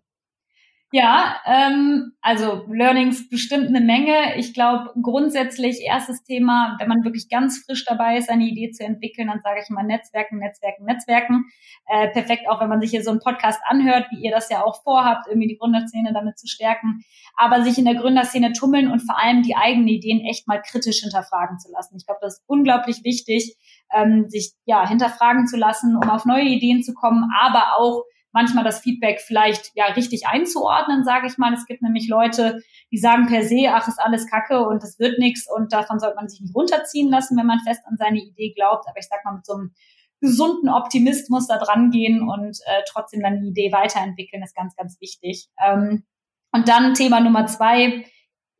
Ja, 0.95 1.37
ähm, 1.47 2.13
also 2.21 2.67
Learnings 2.69 3.31
bestimmt 3.31 3.69
eine 3.69 3.81
Menge. 3.81 4.37
Ich 4.37 4.53
glaube 4.53 4.91
grundsätzlich 5.01 5.81
erstes 5.81 6.23
Thema, 6.23 6.77
wenn 6.79 6.89
man 6.89 7.03
wirklich 7.03 7.31
ganz 7.31 7.65
frisch 7.65 7.87
dabei 7.87 8.19
ist, 8.19 8.29
eine 8.29 8.45
Idee 8.45 8.73
zu 8.73 8.85
entwickeln, 8.85 9.29
dann 9.29 9.41
sage 9.43 9.61
ich 9.63 9.71
mal 9.71 9.85
Netzwerken, 9.85 10.39
Netzwerken, 10.39 10.85
Netzwerken. 10.85 11.47
Äh, 11.87 12.09
perfekt 12.11 12.43
auch, 12.47 12.61
wenn 12.61 12.69
man 12.69 12.83
sich 12.83 12.91
hier 12.91 13.03
so 13.03 13.11
einen 13.11 13.21
Podcast 13.21 13.59
anhört, 13.65 14.09
wie 14.11 14.23
ihr 14.23 14.31
das 14.33 14.51
ja 14.51 14.63
auch 14.67 14.83
vorhabt, 14.83 15.29
irgendwie 15.29 15.49
die 15.49 15.57
Gründerszene 15.57 16.13
damit 16.13 16.39
zu 16.39 16.47
stärken. 16.47 17.03
Aber 17.39 17.65
sich 17.65 17.79
in 17.79 17.87
der 17.87 17.95
Gründerszene 17.95 18.53
tummeln 18.53 18.91
und 18.91 19.01
vor 19.01 19.19
allem 19.19 19.43
die 19.43 19.57
eigenen 19.57 19.89
Ideen 19.89 20.21
echt 20.27 20.47
mal 20.47 20.61
kritisch 20.61 21.01
hinterfragen 21.01 21.59
zu 21.59 21.73
lassen. 21.73 21.97
Ich 21.97 22.05
glaube, 22.05 22.21
das 22.21 22.35
ist 22.35 22.45
unglaublich 22.47 23.03
wichtig, 23.03 23.57
ähm, 23.95 24.29
sich 24.29 24.53
ja 24.67 24.87
hinterfragen 24.87 25.47
zu 25.47 25.57
lassen, 25.57 25.97
um 25.97 26.11
auf 26.11 26.27
neue 26.27 26.45
Ideen 26.45 26.83
zu 26.83 26.93
kommen, 26.93 27.31
aber 27.41 27.79
auch 27.79 28.03
manchmal 28.33 28.64
das 28.64 28.81
Feedback 28.81 29.21
vielleicht 29.21 29.71
ja 29.75 29.87
richtig 29.87 30.27
einzuordnen, 30.27 31.05
sage 31.05 31.27
ich 31.27 31.38
mal. 31.38 31.53
Es 31.53 31.66
gibt 31.66 31.83
nämlich 31.83 32.09
Leute, 32.09 32.61
die 32.90 32.99
sagen 32.99 33.27
per 33.27 33.42
se, 33.42 33.66
ach, 33.68 33.87
ist 33.88 34.01
alles 34.01 34.29
Kacke 34.29 34.66
und 34.66 34.83
es 34.83 34.99
wird 34.99 35.18
nichts 35.18 35.47
und 35.51 35.73
davon 35.73 35.99
sollte 35.99 36.16
man 36.16 36.29
sich 36.29 36.40
nicht 36.40 36.55
runterziehen 36.55 37.11
lassen, 37.11 37.37
wenn 37.37 37.47
man 37.47 37.61
fest 37.61 37.83
an 37.87 37.97
seine 37.97 38.18
Idee 38.18 38.53
glaubt. 38.55 38.88
Aber 38.88 38.99
ich 38.99 39.07
sag 39.09 39.25
mal, 39.25 39.35
mit 39.35 39.47
so 39.47 39.55
einem 39.55 39.73
gesunden 40.21 40.68
Optimismus 40.68 41.49
da 41.49 41.59
dran 41.59 41.90
gehen 41.90 42.23
und 42.23 42.59
äh, 42.66 42.83
trotzdem 42.88 43.23
dann 43.23 43.40
die 43.40 43.49
Idee 43.49 43.73
weiterentwickeln, 43.73 44.42
ist 44.42 44.55
ganz, 44.55 44.75
ganz 44.77 45.01
wichtig. 45.01 45.49
Ähm, 45.62 46.05
und 46.53 46.68
dann 46.68 46.95
Thema 46.95 47.21
Nummer 47.21 47.47
zwei, 47.47 48.05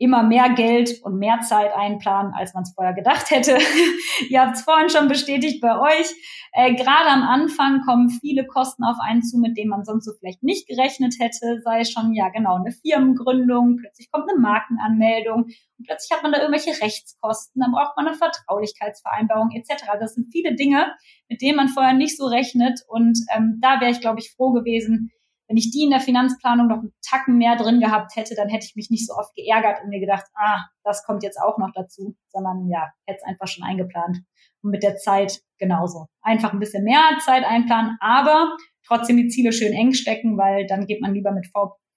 immer 0.03 0.25
mehr 0.25 0.51
Geld 0.51 1.01
und 1.03 1.19
mehr 1.19 1.41
Zeit 1.41 1.73
einplanen, 1.73 2.33
als 2.35 2.55
man 2.55 2.65
es 2.65 2.75
vorher 2.75 2.93
gedacht 2.93 3.31
hätte. 3.31 3.57
Ihr 4.29 4.41
habt 4.41 4.57
es 4.57 4.63
vorhin 4.63 4.91
schon 4.91 5.07
bestätigt 5.07 5.61
bei 5.61 5.79
euch. 5.79 6.13
Äh, 6.53 6.75
Gerade 6.75 7.09
am 7.09 7.23
Anfang 7.23 7.83
kommen 7.83 8.11
viele 8.11 8.45
Kosten 8.47 8.83
auf 8.83 8.97
einen 9.01 9.23
zu, 9.23 9.39
mit 9.39 9.57
denen 9.57 9.71
man 9.71 9.85
sonst 9.85 10.05
so 10.05 10.13
vielleicht 10.19 10.43
nicht 10.43 10.67
gerechnet 10.67 11.15
hätte. 11.21 11.61
Sei 11.63 11.85
schon, 11.85 12.13
ja 12.15 12.29
genau, 12.31 12.57
eine 12.57 12.73
Firmengründung, 12.73 13.77
plötzlich 13.77 14.11
kommt 14.11 14.29
eine 14.29 14.41
Markenanmeldung 14.41 15.45
und 15.45 15.87
plötzlich 15.87 16.17
hat 16.17 16.25
man 16.25 16.33
da 16.33 16.41
irgendwelche 16.41 16.83
Rechtskosten, 16.83 17.61
dann 17.61 17.73
braucht 17.73 17.97
man 17.97 18.09
eine 18.09 18.17
Vertraulichkeitsvereinbarung 18.17 19.51
etc. 19.53 19.85
Also 19.89 20.01
das 20.01 20.15
sind 20.15 20.33
viele 20.33 20.55
Dinge, 20.57 20.93
mit 21.29 21.41
denen 21.41 21.57
man 21.57 21.69
vorher 21.69 21.95
nicht 21.95 22.17
so 22.17 22.27
rechnet. 22.27 22.81
Und 22.89 23.19
ähm, 23.35 23.59
da 23.61 23.81
wäre 23.81 23.93
ich, 23.93 24.01
glaube 24.01 24.19
ich, 24.19 24.33
froh 24.33 24.53
gewesen, 24.53 25.13
wenn 25.53 25.59
ich 25.59 25.71
die 25.71 25.83
in 25.83 25.91
der 25.91 26.01
Finanzplanung 26.01 26.67
noch 26.67 26.79
einen 26.79 26.95
Tacken 27.07 27.37
mehr 27.37 27.57
drin 27.57 27.79
gehabt 27.79 28.17
hätte, 28.17 28.35
dann 28.35 28.49
hätte 28.49 28.65
ich 28.65 28.75
mich 28.75 28.89
nicht 28.89 29.07
so 29.07 29.13
oft 29.13 29.35
geärgert 29.35 29.83
und 29.83 29.91
mir 29.91 30.01
gedacht, 30.01 30.25
ah, 30.35 30.65
das 30.83 31.05
kommt 31.05 31.23
jetzt 31.23 31.39
auch 31.39 31.59
noch 31.59 31.73
dazu, 31.75 32.17
sondern 32.31 32.71
ja, 32.71 32.91
hätte 33.05 33.19
es 33.21 33.29
einfach 33.29 33.47
schon 33.47 33.63
eingeplant. 33.63 34.17
Und 34.63 34.71
mit 34.71 34.83
der 34.83 34.97
Zeit 34.97 35.43
genauso. 35.59 36.07
Einfach 36.23 36.55
ein 36.55 36.59
bisschen 36.59 36.85
mehr 36.85 37.03
Zeit 37.23 37.45
einplanen, 37.45 37.99
aber 38.01 38.57
trotzdem 38.87 39.19
die 39.19 39.29
Ziele 39.29 39.53
schön 39.53 39.75
eng 39.75 39.93
stecken, 39.93 40.39
weil 40.39 40.67
dann 40.67 40.87
geht 40.87 41.03
man 41.03 41.13
lieber 41.13 41.33
mit 41.33 41.47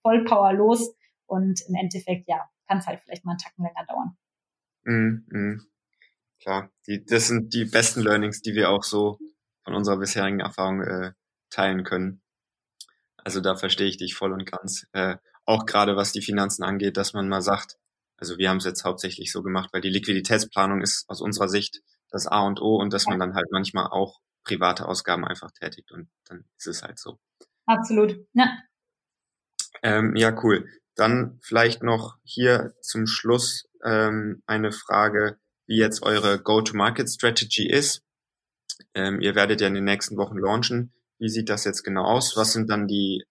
Vollpower 0.02 0.52
los 0.52 0.94
und 1.26 1.62
im 1.70 1.76
Endeffekt, 1.76 2.28
ja, 2.28 2.50
kann 2.68 2.80
es 2.80 2.88
halt 2.88 3.00
vielleicht 3.00 3.24
mal 3.24 3.32
einen 3.32 3.40
Tacken 3.40 3.64
länger 3.64 3.86
dauern. 3.88 4.18
Mm, 4.84 5.34
mm. 5.34 5.62
Klar, 6.42 6.72
die, 6.88 7.06
das 7.06 7.30
sind 7.30 7.54
die 7.54 7.64
besten 7.64 8.02
Learnings, 8.02 8.42
die 8.42 8.54
wir 8.54 8.70
auch 8.70 8.84
so 8.84 9.18
von 9.64 9.76
unserer 9.76 9.98
bisherigen 9.98 10.42
Erfahrung 10.42 10.82
äh, 10.82 11.14
teilen 11.50 11.86
können. 11.86 12.22
Also 13.26 13.42
da 13.42 13.56
verstehe 13.56 13.88
ich 13.88 13.98
dich 13.98 14.16
voll 14.16 14.32
und 14.32 14.46
ganz. 14.46 14.86
Äh, 14.94 15.18
auch 15.46 15.66
gerade 15.66 15.96
was 15.96 16.12
die 16.12 16.22
Finanzen 16.22 16.64
angeht, 16.64 16.96
dass 16.96 17.14
man 17.14 17.28
mal 17.28 17.42
sagt, 17.42 17.78
also 18.18 18.38
wir 18.38 18.50
haben 18.50 18.58
es 18.58 18.66
jetzt 18.66 18.86
hauptsächlich 18.86 19.32
so 19.32 19.44
gemacht, 19.44 19.72
weil 19.74 19.82
die 19.82 19.90
Liquiditätsplanung 19.90 20.82
ist 20.82 21.06
aus 21.10 21.22
unserer 21.22 21.50
Sicht 21.50 21.82
das 22.10 22.28
A 22.28 22.42
und 22.46 22.62
O 22.62 22.78
und 22.78 22.94
dass 22.94 23.08
man 23.08 23.20
dann 23.20 23.36
halt 23.36 23.48
manchmal 23.52 23.88
auch 23.88 24.20
private 24.44 24.88
Ausgaben 24.88 25.26
einfach 25.26 25.52
tätigt 25.52 25.92
und 25.92 26.08
dann 26.26 26.46
ist 26.58 26.68
es 26.68 26.84
halt 26.84 27.00
so. 27.00 27.20
Absolut. 27.66 28.16
Ja. 28.34 28.58
Ähm, 29.82 30.16
ja, 30.16 30.32
cool. 30.44 30.70
Dann 30.96 31.40
vielleicht 31.42 31.84
noch 31.84 32.18
hier 32.24 32.74
zum 32.82 33.08
Schluss 33.08 33.68
ähm, 33.84 34.44
eine 34.46 34.72
Frage, 34.72 35.40
wie 35.68 35.78
jetzt 35.78 36.04
eure 36.04 36.40
Go-to-Market-Strategy 36.40 37.68
ist. 37.68 38.04
Ähm, 38.94 39.20
ihr 39.20 39.36
werdet 39.36 39.62
ja 39.62 39.68
in 39.68 39.74
den 39.74 39.84
nächsten 39.84 40.16
Wochen 40.16 40.38
launchen. 40.38 40.94
Wie 41.20 41.30
sieht 41.30 41.50
das 41.50 41.64
jetzt 41.64 41.84
genau 41.84 42.04
aus? 42.04 42.36
Was 42.36 42.54
sind 42.54 42.70
dann 42.70 42.88
die 42.88 43.24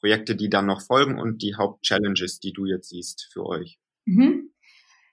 Projekte, 0.00 0.36
die 0.36 0.50
dann 0.50 0.66
noch 0.66 0.82
folgen 0.82 1.18
und 1.18 1.42
die 1.42 1.54
Hauptchallenges, 1.54 2.40
die 2.40 2.52
du 2.52 2.66
jetzt 2.66 2.90
siehst 2.90 3.28
für 3.32 3.46
euch? 3.46 3.78
Mhm. 4.04 4.43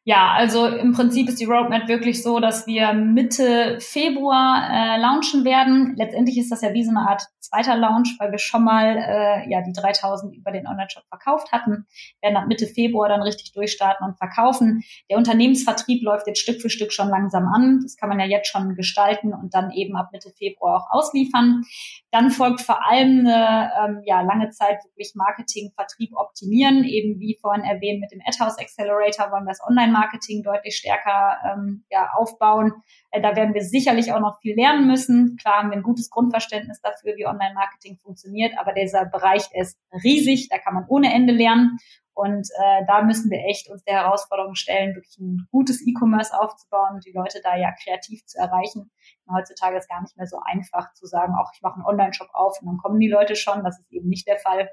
Ja, 0.03 0.33
also 0.33 0.65
im 0.65 0.93
Prinzip 0.93 1.29
ist 1.29 1.39
die 1.39 1.45
Roadmap 1.45 1.87
wirklich 1.87 2.23
so, 2.23 2.39
dass 2.39 2.65
wir 2.65 2.91
Mitte 2.93 3.77
Februar 3.79 4.67
äh, 4.67 4.99
launchen 4.99 5.45
werden. 5.45 5.93
Letztendlich 5.95 6.39
ist 6.39 6.51
das 6.51 6.63
ja 6.63 6.73
wie 6.73 6.83
so 6.83 6.89
eine 6.89 7.07
Art 7.07 7.21
zweiter 7.39 7.75
Launch, 7.75 8.15
weil 8.17 8.31
wir 8.31 8.39
schon 8.39 8.63
mal 8.63 8.97
äh, 8.97 9.51
ja 9.51 9.61
die 9.61 9.73
3000 9.73 10.35
über 10.35 10.51
den 10.51 10.65
Online-Shop 10.65 11.03
verkauft 11.07 11.51
hatten. 11.51 11.85
Werden 12.19 12.37
ab 12.37 12.47
Mitte 12.47 12.65
Februar 12.65 13.09
dann 13.09 13.21
richtig 13.21 13.51
durchstarten 13.53 14.07
und 14.07 14.17
verkaufen. 14.17 14.83
Der 15.09 15.17
Unternehmensvertrieb 15.17 16.01
läuft 16.03 16.25
jetzt 16.25 16.39
Stück 16.39 16.61
für 16.61 16.71
Stück 16.71 16.91
schon 16.91 17.09
langsam 17.09 17.47
an. 17.47 17.81
Das 17.83 17.95
kann 17.95 18.09
man 18.09 18.19
ja 18.19 18.25
jetzt 18.25 18.47
schon 18.47 18.75
gestalten 18.75 19.33
und 19.33 19.53
dann 19.53 19.71
eben 19.71 19.95
ab 19.95 20.09
Mitte 20.11 20.31
Februar 20.35 20.77
auch 20.77 20.97
ausliefern. 20.97 21.63
Dann 22.09 22.31
folgt 22.31 22.61
vor 22.61 22.87
allem 22.87 23.27
eine 23.27 23.71
ähm, 23.85 24.01
ja, 24.05 24.21
lange 24.21 24.49
Zeit 24.49 24.83
wirklich 24.85 25.13
Marketing, 25.13 25.71
Vertrieb 25.75 26.11
optimieren. 26.15 26.85
Eben 26.85 27.19
wie 27.19 27.37
vorhin 27.39 27.63
erwähnt 27.63 27.99
mit 27.99 28.11
dem 28.11 28.21
AdHouse 28.25 28.57
Accelerator 28.57 29.31
wollen 29.31 29.43
wir 29.43 29.51
das 29.51 29.61
Online 29.67 29.90
Online-Marketing 29.91 30.43
deutlich 30.43 30.77
stärker 30.77 31.37
ähm, 31.45 31.83
ja, 31.89 32.11
aufbauen. 32.13 32.73
Äh, 33.11 33.21
da 33.21 33.35
werden 33.35 33.53
wir 33.53 33.63
sicherlich 33.63 34.13
auch 34.13 34.19
noch 34.19 34.39
viel 34.41 34.55
lernen 34.55 34.87
müssen. 34.87 35.37
Klar 35.37 35.59
haben 35.59 35.69
wir 35.69 35.77
ein 35.77 35.83
gutes 35.83 36.09
Grundverständnis 36.09 36.81
dafür, 36.81 37.15
wie 37.15 37.27
Online-Marketing 37.27 37.97
funktioniert, 37.97 38.53
aber 38.57 38.73
dieser 38.73 39.05
Bereich 39.05 39.47
ist 39.53 39.77
riesig, 40.03 40.49
da 40.49 40.57
kann 40.57 40.73
man 40.73 40.85
ohne 40.87 41.13
Ende 41.13 41.33
lernen. 41.33 41.77
Und 42.13 42.47
äh, 42.61 42.85
da 42.87 43.03
müssen 43.03 43.31
wir 43.31 43.39
echt 43.49 43.69
uns 43.69 43.83
der 43.85 43.95
Herausforderung 43.95 44.55
stellen, 44.55 44.95
wirklich 44.95 45.17
ein 45.17 45.47
gutes 45.49 45.81
E-Commerce 45.81 46.37
aufzubauen 46.37 46.95
und 46.95 47.05
die 47.05 47.13
Leute 47.13 47.39
da 47.41 47.55
ja 47.55 47.71
kreativ 47.83 48.25
zu 48.25 48.37
erreichen. 48.37 48.91
Und 49.25 49.35
heutzutage 49.35 49.77
ist 49.77 49.89
gar 49.89 50.01
nicht 50.01 50.17
mehr 50.17 50.27
so 50.27 50.37
einfach 50.43 50.91
zu 50.93 51.05
sagen, 51.05 51.33
auch 51.39 51.49
ich 51.55 51.61
mache 51.61 51.75
einen 51.75 51.85
Online-Shop 51.85 52.29
auf 52.33 52.59
und 52.61 52.67
dann 52.67 52.77
kommen 52.77 52.99
die 52.99 53.07
Leute 53.07 53.35
schon. 53.35 53.63
Das 53.63 53.79
ist 53.79 53.91
eben 53.91 54.09
nicht 54.09 54.27
der 54.27 54.37
Fall, 54.37 54.69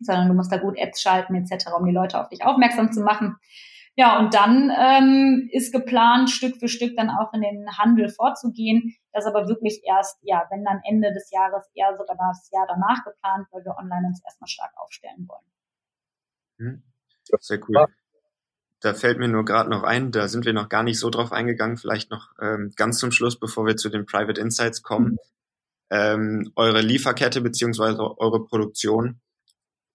sondern 0.00 0.28
du 0.28 0.34
musst 0.34 0.52
da 0.52 0.56
gut 0.56 0.78
Ads 0.78 1.02
schalten 1.02 1.34
etc., 1.34 1.66
um 1.76 1.84
die 1.84 1.92
Leute 1.92 2.20
auf 2.20 2.28
dich 2.28 2.44
aufmerksam 2.44 2.92
zu 2.92 3.00
machen. 3.00 3.36
Ja, 3.98 4.16
und 4.20 4.32
dann 4.32 4.70
ähm, 4.78 5.48
ist 5.50 5.72
geplant, 5.72 6.30
Stück 6.30 6.56
für 6.58 6.68
Stück 6.68 6.96
dann 6.96 7.10
auch 7.10 7.32
in 7.32 7.40
den 7.40 7.66
Handel 7.78 8.08
vorzugehen. 8.08 8.94
Das 9.12 9.26
aber 9.26 9.48
wirklich 9.48 9.82
erst, 9.84 10.18
ja, 10.22 10.44
wenn 10.50 10.64
dann 10.64 10.80
Ende 10.88 11.12
des 11.12 11.32
Jahres 11.32 11.68
eher 11.74 11.96
sogar 11.98 12.16
das 12.16 12.48
Jahr 12.52 12.64
danach 12.68 13.02
geplant, 13.02 13.48
weil 13.50 13.64
wir 13.64 13.76
online 13.76 14.06
uns 14.06 14.22
erstmal 14.24 14.46
stark 14.46 14.70
aufstellen 14.76 15.26
wollen. 15.26 15.50
Hm. 16.58 16.82
Sehr 17.40 17.58
cool. 17.68 17.86
Da 18.78 18.94
fällt 18.94 19.18
mir 19.18 19.26
nur 19.26 19.44
gerade 19.44 19.68
noch 19.68 19.82
ein, 19.82 20.12
da 20.12 20.28
sind 20.28 20.44
wir 20.44 20.52
noch 20.52 20.68
gar 20.68 20.84
nicht 20.84 21.00
so 21.00 21.10
drauf 21.10 21.32
eingegangen, 21.32 21.76
vielleicht 21.76 22.12
noch 22.12 22.30
ähm, 22.40 22.72
ganz 22.76 22.98
zum 23.00 23.10
Schluss, 23.10 23.40
bevor 23.40 23.66
wir 23.66 23.76
zu 23.76 23.88
den 23.88 24.06
Private 24.06 24.40
Insights 24.40 24.84
kommen. 24.84 25.10
Mhm. 25.10 25.18
Ähm, 25.90 26.52
eure 26.54 26.82
Lieferkette 26.82 27.40
beziehungsweise 27.40 27.98
eure 28.20 28.44
Produktion 28.44 29.20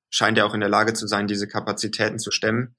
scheint 0.09 0.37
ja 0.37 0.43
auch 0.43 0.53
in 0.53 0.59
der 0.59 0.67
Lage 0.67 0.93
zu 0.93 1.07
sein, 1.07 1.27
diese 1.27 1.47
Kapazitäten 1.47 2.19
zu 2.19 2.31
stemmen. 2.31 2.75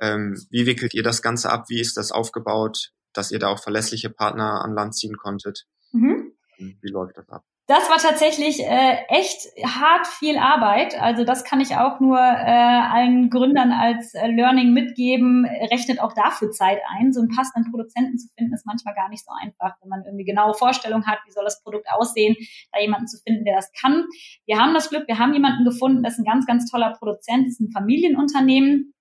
Ähm, 0.00 0.36
wie 0.50 0.66
wickelt 0.66 0.94
ihr 0.94 1.02
das 1.02 1.22
Ganze 1.22 1.50
ab? 1.50 1.64
Wie 1.68 1.80
ist 1.80 1.96
das 1.96 2.12
aufgebaut, 2.12 2.92
dass 3.12 3.30
ihr 3.30 3.38
da 3.38 3.48
auch 3.48 3.62
verlässliche 3.62 4.10
Partner 4.10 4.62
an 4.64 4.74
Land 4.74 4.94
ziehen 4.94 5.16
konntet? 5.16 5.66
Mhm. 5.92 6.32
Wie 6.58 6.90
läuft 6.90 7.16
das 7.16 7.28
ab? 7.28 7.44
Das 7.68 7.90
war 7.90 7.98
tatsächlich 7.98 8.60
äh, 8.60 8.96
echt 9.08 9.48
hart 9.64 10.06
viel 10.06 10.38
Arbeit. 10.38 11.00
Also 11.00 11.24
das 11.24 11.42
kann 11.42 11.60
ich 11.60 11.74
auch 11.74 11.98
nur 11.98 12.16
äh, 12.16 12.20
allen 12.20 13.28
Gründern 13.28 13.72
als 13.72 14.14
äh, 14.14 14.28
Learning 14.28 14.72
mitgeben. 14.72 15.44
Rechnet 15.44 16.00
auch 16.00 16.12
dafür 16.12 16.52
Zeit 16.52 16.78
ein. 16.96 17.12
So 17.12 17.20
einen 17.20 17.34
passenden 17.34 17.72
Produzenten 17.72 18.18
zu 18.18 18.28
finden 18.38 18.54
ist 18.54 18.66
manchmal 18.66 18.94
gar 18.94 19.08
nicht 19.08 19.24
so 19.24 19.32
einfach, 19.42 19.74
wenn 19.82 19.88
man 19.88 20.04
irgendwie 20.04 20.24
genaue 20.24 20.54
Vorstellungen 20.54 21.08
hat, 21.08 21.18
wie 21.26 21.32
soll 21.32 21.42
das 21.42 21.60
Produkt 21.64 21.88
aussehen, 21.90 22.36
da 22.70 22.80
jemanden 22.80 23.08
zu 23.08 23.18
finden, 23.26 23.44
der 23.44 23.56
das 23.56 23.72
kann. 23.72 24.04
Wir 24.46 24.58
haben 24.58 24.72
das 24.72 24.88
Glück, 24.88 25.08
wir 25.08 25.18
haben 25.18 25.32
jemanden 25.32 25.64
gefunden, 25.64 26.04
das 26.04 26.12
ist 26.12 26.20
ein 26.20 26.24
ganz, 26.24 26.46
ganz 26.46 26.70
toller 26.70 26.94
Produzent, 26.96 27.48
das 27.48 27.54
ist 27.54 27.60
ein 27.60 27.72
Familienunternehmen 27.72 28.94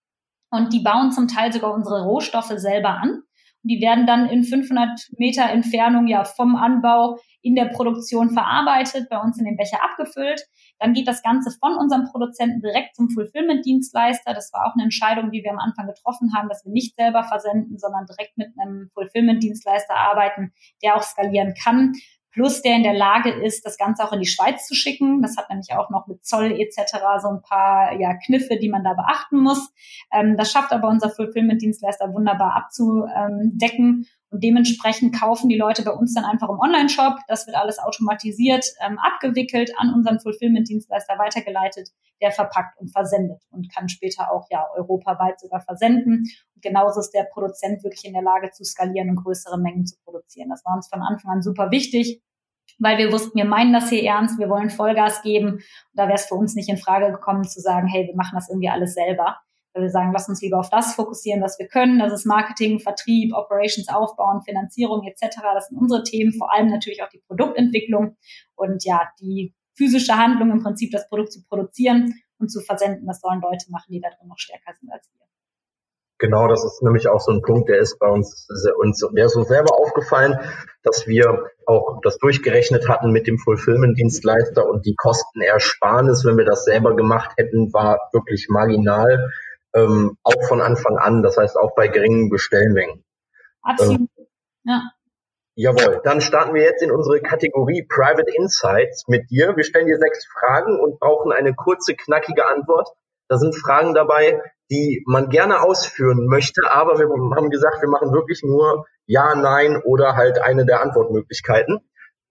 und 0.55 0.73
die 0.73 0.81
bauen 0.81 1.11
zum 1.11 1.27
Teil 1.27 1.51
sogar 1.53 1.73
unsere 1.73 2.03
Rohstoffe 2.03 2.53
selber 2.55 2.89
an. 2.89 3.09
Und 3.11 3.69
die 3.71 3.81
werden 3.81 4.05
dann 4.05 4.27
in 4.29 4.43
500 4.43 5.09
Meter 5.17 5.49
Entfernung 5.49 6.07
ja 6.07 6.23
vom 6.23 6.55
Anbau 6.55 7.17
in 7.41 7.55
der 7.55 7.65
Produktion 7.65 8.31
verarbeitet, 8.31 9.07
bei 9.09 9.19
uns 9.19 9.37
in 9.39 9.45
den 9.45 9.57
Becher 9.57 9.83
abgefüllt. 9.83 10.41
Dann 10.79 10.93
geht 10.93 11.07
das 11.07 11.23
Ganze 11.23 11.51
von 11.59 11.75
unserem 11.75 12.05
Produzenten 12.05 12.61
direkt 12.61 12.95
zum 12.95 13.09
Fulfillment-Dienstleister. 13.09 14.33
Das 14.33 14.51
war 14.53 14.65
auch 14.65 14.73
eine 14.73 14.83
Entscheidung, 14.83 15.31
die 15.31 15.43
wir 15.43 15.51
am 15.51 15.59
Anfang 15.59 15.87
getroffen 15.87 16.33
haben, 16.35 16.49
dass 16.49 16.65
wir 16.65 16.71
nicht 16.71 16.95
selber 16.95 17.23
versenden, 17.23 17.77
sondern 17.77 18.05
direkt 18.05 18.37
mit 18.37 18.49
einem 18.59 18.89
Fulfillment-Dienstleister 18.93 19.95
arbeiten, 19.95 20.53
der 20.83 20.95
auch 20.95 21.03
skalieren 21.03 21.53
kann 21.61 21.93
plus 22.35 22.61
der 22.61 22.75
in 22.75 22.83
der 22.83 22.93
Lage 22.93 23.29
ist, 23.31 23.65
das 23.65 23.77
Ganze 23.77 24.03
auch 24.03 24.11
in 24.11 24.19
die 24.19 24.27
Schweiz 24.27 24.67
zu 24.67 24.75
schicken. 24.75 25.21
Das 25.21 25.37
hat 25.37 25.49
nämlich 25.49 25.71
auch 25.71 25.89
noch 25.89 26.05
mit 26.05 26.25
Zoll 26.25 26.51
etc. 26.51 26.97
so 27.21 27.29
ein 27.29 27.41
paar 27.41 27.97
ja, 27.97 28.13
Kniffe, 28.25 28.57
die 28.57 28.67
man 28.67 28.83
da 28.83 28.93
beachten 28.93 29.39
muss. 29.39 29.71
Ähm, 30.11 30.35
das 30.35 30.51
schafft 30.51 30.73
aber 30.73 30.89
unser 30.89 31.09
Fulfillment-Dienstleister 31.09 32.13
wunderbar 32.13 32.55
abzudecken. 32.57 34.07
Und 34.31 34.43
dementsprechend 34.43 35.17
kaufen 35.17 35.49
die 35.49 35.57
Leute 35.57 35.83
bei 35.83 35.91
uns 35.91 36.13
dann 36.13 36.25
einfach 36.25 36.49
im 36.49 36.59
Online-Shop. 36.59 37.19
Das 37.27 37.47
wird 37.47 37.55
alles 37.55 37.79
automatisiert 37.79 38.65
ähm, 38.85 38.97
abgewickelt, 38.99 39.71
an 39.77 39.93
unseren 39.93 40.19
Fulfillment-Dienstleister 40.19 41.17
weitergeleitet, 41.17 41.89
der 42.21 42.31
verpackt 42.31 42.79
und 42.79 42.91
versendet 42.91 43.41
und 43.51 43.73
kann 43.73 43.87
später 43.87 44.31
auch 44.31 44.47
ja 44.49 44.65
europaweit 44.75 45.39
sogar 45.39 45.61
versenden. 45.61 46.25
Und 46.55 46.61
genauso 46.61 46.99
ist 46.99 47.11
der 47.11 47.27
Produzent 47.31 47.83
wirklich 47.83 48.05
in 48.05 48.13
der 48.13 48.23
Lage 48.23 48.51
zu 48.51 48.63
skalieren 48.63 49.11
und 49.11 49.23
größere 49.23 49.59
Mengen 49.59 49.85
zu 49.85 49.95
produzieren. 50.03 50.49
Das 50.49 50.65
war 50.65 50.75
uns 50.75 50.89
von 50.89 51.01
Anfang 51.01 51.31
an 51.31 51.41
super 51.41 51.71
wichtig 51.71 52.21
weil 52.79 52.97
wir 52.97 53.11
wussten, 53.11 53.37
wir 53.37 53.45
meinen 53.45 53.71
das 53.71 53.89
hier 53.89 54.03
ernst, 54.03 54.37
wir 54.37 54.49
wollen 54.49 54.69
Vollgas 54.69 55.21
geben. 55.21 55.53
Und 55.53 55.63
da 55.93 56.07
wäre 56.07 56.15
es 56.15 56.25
für 56.25 56.35
uns 56.35 56.55
nicht 56.55 56.67
in 56.67 56.77
Frage 56.77 57.11
gekommen 57.11 57.45
zu 57.45 57.61
sagen, 57.61 57.87
hey, 57.87 58.07
wir 58.07 58.15
machen 58.15 58.35
das 58.35 58.49
irgendwie 58.49 58.69
alles 58.69 58.95
selber 58.95 59.37
weil 59.75 59.83
wir 59.83 59.89
sagen, 59.89 60.11
lass 60.13 60.29
uns 60.29 60.41
lieber 60.41 60.57
auf 60.57 60.69
das 60.69 60.95
fokussieren, 60.95 61.43
was 61.43 61.59
wir 61.59 61.67
können. 61.67 61.99
Das 61.99 62.13
ist 62.13 62.25
Marketing, 62.25 62.79
Vertrieb, 62.79 63.33
Operations 63.35 63.89
aufbauen, 63.89 64.41
Finanzierung 64.41 65.05
etc. 65.05 65.35
Das 65.53 65.67
sind 65.67 65.77
unsere 65.77 66.03
Themen, 66.03 66.31
vor 66.31 66.51
allem 66.53 66.69
natürlich 66.69 67.03
auch 67.03 67.09
die 67.09 67.21
Produktentwicklung 67.27 68.15
und 68.55 68.85
ja, 68.85 69.01
die 69.19 69.53
physische 69.75 70.15
Handlung 70.15 70.49
im 70.51 70.63
Prinzip 70.63 70.91
das 70.91 71.09
Produkt 71.09 71.33
zu 71.33 71.43
produzieren 71.43 72.13
und 72.39 72.49
zu 72.49 72.61
versenden. 72.61 73.05
Das 73.05 73.19
sollen 73.19 73.41
Leute 73.41 73.69
machen, 73.69 73.91
die 73.91 73.99
da 73.99 74.07
drin 74.09 74.29
noch 74.29 74.39
stärker 74.39 74.73
sind 74.79 74.89
als 74.91 75.09
wir. 75.11 75.25
Genau, 76.17 76.47
das 76.47 76.63
ist 76.63 76.81
nämlich 76.81 77.09
auch 77.09 77.19
so 77.19 77.33
ein 77.33 77.41
Punkt, 77.41 77.67
der 77.67 77.79
ist 77.79 77.99
bei 77.99 78.07
uns, 78.07 78.47
uns 78.79 79.05
der 79.13 79.25
ist 79.25 79.35
uns 79.35 79.49
selber 79.49 79.77
aufgefallen, 79.77 80.39
dass 80.83 81.07
wir 81.07 81.43
auch 81.65 81.99
das 82.03 82.17
durchgerechnet 82.19 82.87
hatten 82.87 83.11
mit 83.11 83.27
dem 83.27 83.37
Fulfillment-Dienstleister 83.37 84.65
und 84.65 84.85
die 84.85 84.95
Kostenersparnis, 84.95 86.23
wenn 86.23 86.37
wir 86.37 86.45
das 86.45 86.63
selber 86.63 86.95
gemacht 86.95 87.31
hätten, 87.35 87.73
war 87.73 87.99
wirklich 88.13 88.47
marginal 88.49 89.29
ähm, 89.75 90.17
auch 90.23 90.47
von 90.47 90.61
Anfang 90.61 90.97
an, 90.97 91.21
das 91.21 91.37
heißt 91.37 91.57
auch 91.57 91.75
bei 91.75 91.87
geringen 91.87 92.29
Bestellmengen. 92.29 93.03
Absolut. 93.61 93.99
Ähm, 93.99 94.27
ja. 94.63 94.81
Jawohl, 95.57 96.01
dann 96.03 96.19
starten 96.19 96.53
wir 96.53 96.63
jetzt 96.63 96.83
in 96.83 96.91
unsere 96.91 97.21
Kategorie 97.21 97.85
Private 97.87 98.29
Insights 98.35 99.07
mit 99.07 99.29
dir. 99.29 99.55
Wir 99.55 99.63
stellen 99.63 99.87
dir 99.87 99.97
sechs 99.97 100.25
Fragen 100.27 100.79
und 100.81 100.99
brauchen 100.99 101.31
eine 101.31 101.53
kurze, 101.53 101.95
knackige 101.95 102.45
Antwort. 102.45 102.89
Da 103.29 103.37
sind 103.37 103.55
Fragen 103.55 103.93
dabei, 103.93 104.41
die 104.69 105.03
man 105.07 105.29
gerne 105.29 105.61
ausführen 105.61 106.27
möchte, 106.27 106.69
aber 106.69 106.99
wir 106.99 107.07
haben 107.35 107.49
gesagt, 107.49 107.81
wir 107.81 107.89
machen 107.89 108.11
wirklich 108.11 108.41
nur 108.43 108.85
Ja, 109.05 109.35
Nein 109.35 109.81
oder 109.83 110.15
halt 110.15 110.41
eine 110.41 110.65
der 110.65 110.81
Antwortmöglichkeiten. 110.81 111.79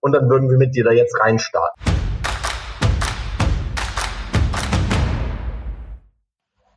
Und 0.01 0.11
dann 0.11 0.29
würden 0.29 0.49
wir 0.49 0.57
mit 0.57 0.75
dir 0.75 0.83
da 0.83 0.91
jetzt 0.91 1.19
reinstarten. 1.19 2.04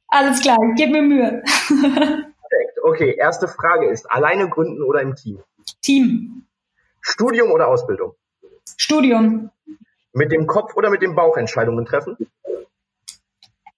Alles 0.08 0.40
klar, 0.40 0.58
gib 0.76 0.90
mir 0.90 1.02
Mühe. 1.02 1.42
Perfekt. 1.68 2.78
Okay, 2.82 3.14
erste 3.18 3.46
Frage 3.46 3.88
ist, 3.88 4.10
alleine 4.10 4.48
gründen 4.48 4.82
oder 4.82 5.02
im 5.02 5.14
Team? 5.14 5.42
Team. 5.82 6.46
Studium 7.00 7.50
oder 7.50 7.68
Ausbildung? 7.68 8.14
Studium. 8.76 9.50
Mit 10.12 10.32
dem 10.32 10.46
Kopf 10.46 10.74
oder 10.76 10.90
mit 10.90 11.02
dem 11.02 11.14
Bauch 11.14 11.36
Entscheidungen 11.36 11.84
treffen? 11.84 12.16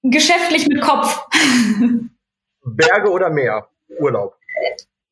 Geschäftlich 0.03 0.67
mit 0.69 0.81
Kopf. 0.81 1.27
Berge 2.65 3.11
oder 3.11 3.31
Meer? 3.31 3.69
Urlaub. 3.99 4.37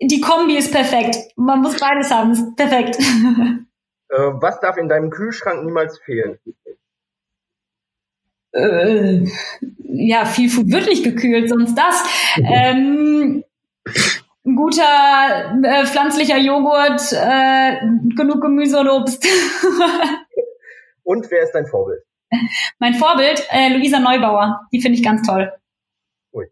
Die 0.01 0.21
Kombi 0.21 0.57
ist 0.57 0.73
perfekt. 0.73 1.17
Man 1.37 1.61
muss 1.61 1.79
beides 1.79 2.11
haben. 2.11 2.33
Ist 2.33 2.57
perfekt. 2.57 2.97
Äh, 4.11 4.33
was 4.41 4.59
darf 4.61 4.79
in 4.79 4.89
deinem 4.89 5.11
Kühlschrank 5.11 5.67
niemals 5.67 5.99
fehlen? 5.99 6.39
Äh, 8.59 9.25
ja, 9.85 10.25
viel 10.25 10.49
Food 10.51 10.71
wird 10.71 10.87
nicht 10.87 11.05
gekühlt, 11.05 11.49
sonst 11.49 11.75
das. 11.77 12.03
Ähm, 12.37 13.45
ein 14.45 14.57
guter 14.57 15.55
äh, 15.63 15.87
pflanzlicher 15.87 16.39
Joghurt, 16.39 17.13
äh, 17.13 17.81
genug 18.17 18.41
Gemüse 18.41 18.81
und 18.81 18.89
Obst. 18.89 19.25
und 21.03 21.31
wer 21.31 21.43
ist 21.43 21.53
dein 21.53 21.67
Vorbild? 21.67 22.03
Mein 22.79 22.95
Vorbild, 22.95 23.47
äh, 23.51 23.77
Luisa 23.77 23.99
Neubauer. 23.99 24.61
Die 24.73 24.81
finde 24.81 24.99
ich 24.99 25.05
ganz 25.05 25.27
toll. 25.27 25.53
Ui. 26.33 26.47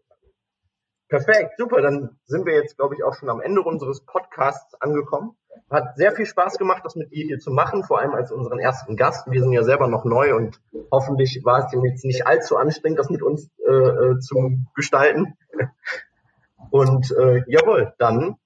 Perfekt, 1.09 1.53
super. 1.57 1.81
Dann 1.81 2.17
sind 2.25 2.45
wir 2.45 2.55
jetzt, 2.55 2.77
glaube 2.77 2.95
ich, 2.95 3.03
auch 3.03 3.13
schon 3.13 3.29
am 3.29 3.41
Ende 3.41 3.61
unseres 3.61 4.05
Podcasts 4.05 4.75
angekommen. 4.81 5.35
Hat 5.69 5.95
sehr 5.95 6.11
viel 6.11 6.25
Spaß 6.25 6.57
gemacht, 6.57 6.81
das 6.85 6.95
mit 6.95 7.11
dir 7.11 7.25
hier 7.25 7.39
zu 7.39 7.51
machen, 7.51 7.83
vor 7.83 7.99
allem 7.99 8.13
als 8.13 8.31
unseren 8.31 8.59
ersten 8.59 8.95
Gast. 8.95 9.29
Wir 9.29 9.41
sind 9.41 9.51
ja 9.51 9.63
selber 9.63 9.87
noch 9.87 10.05
neu 10.05 10.35
und 10.35 10.59
hoffentlich 10.91 11.41
war 11.43 11.65
es 11.65 11.73
jetzt 11.83 12.05
nicht 12.05 12.25
allzu 12.25 12.57
anstrengend, 12.57 12.99
das 12.99 13.09
mit 13.09 13.21
uns 13.21 13.49
äh, 13.67 13.71
äh 13.71 14.19
zu 14.19 14.57
gestalten. 14.75 15.37
Und 16.69 17.11
äh, 17.11 17.43
jawohl, 17.47 17.93
dann 17.97 18.37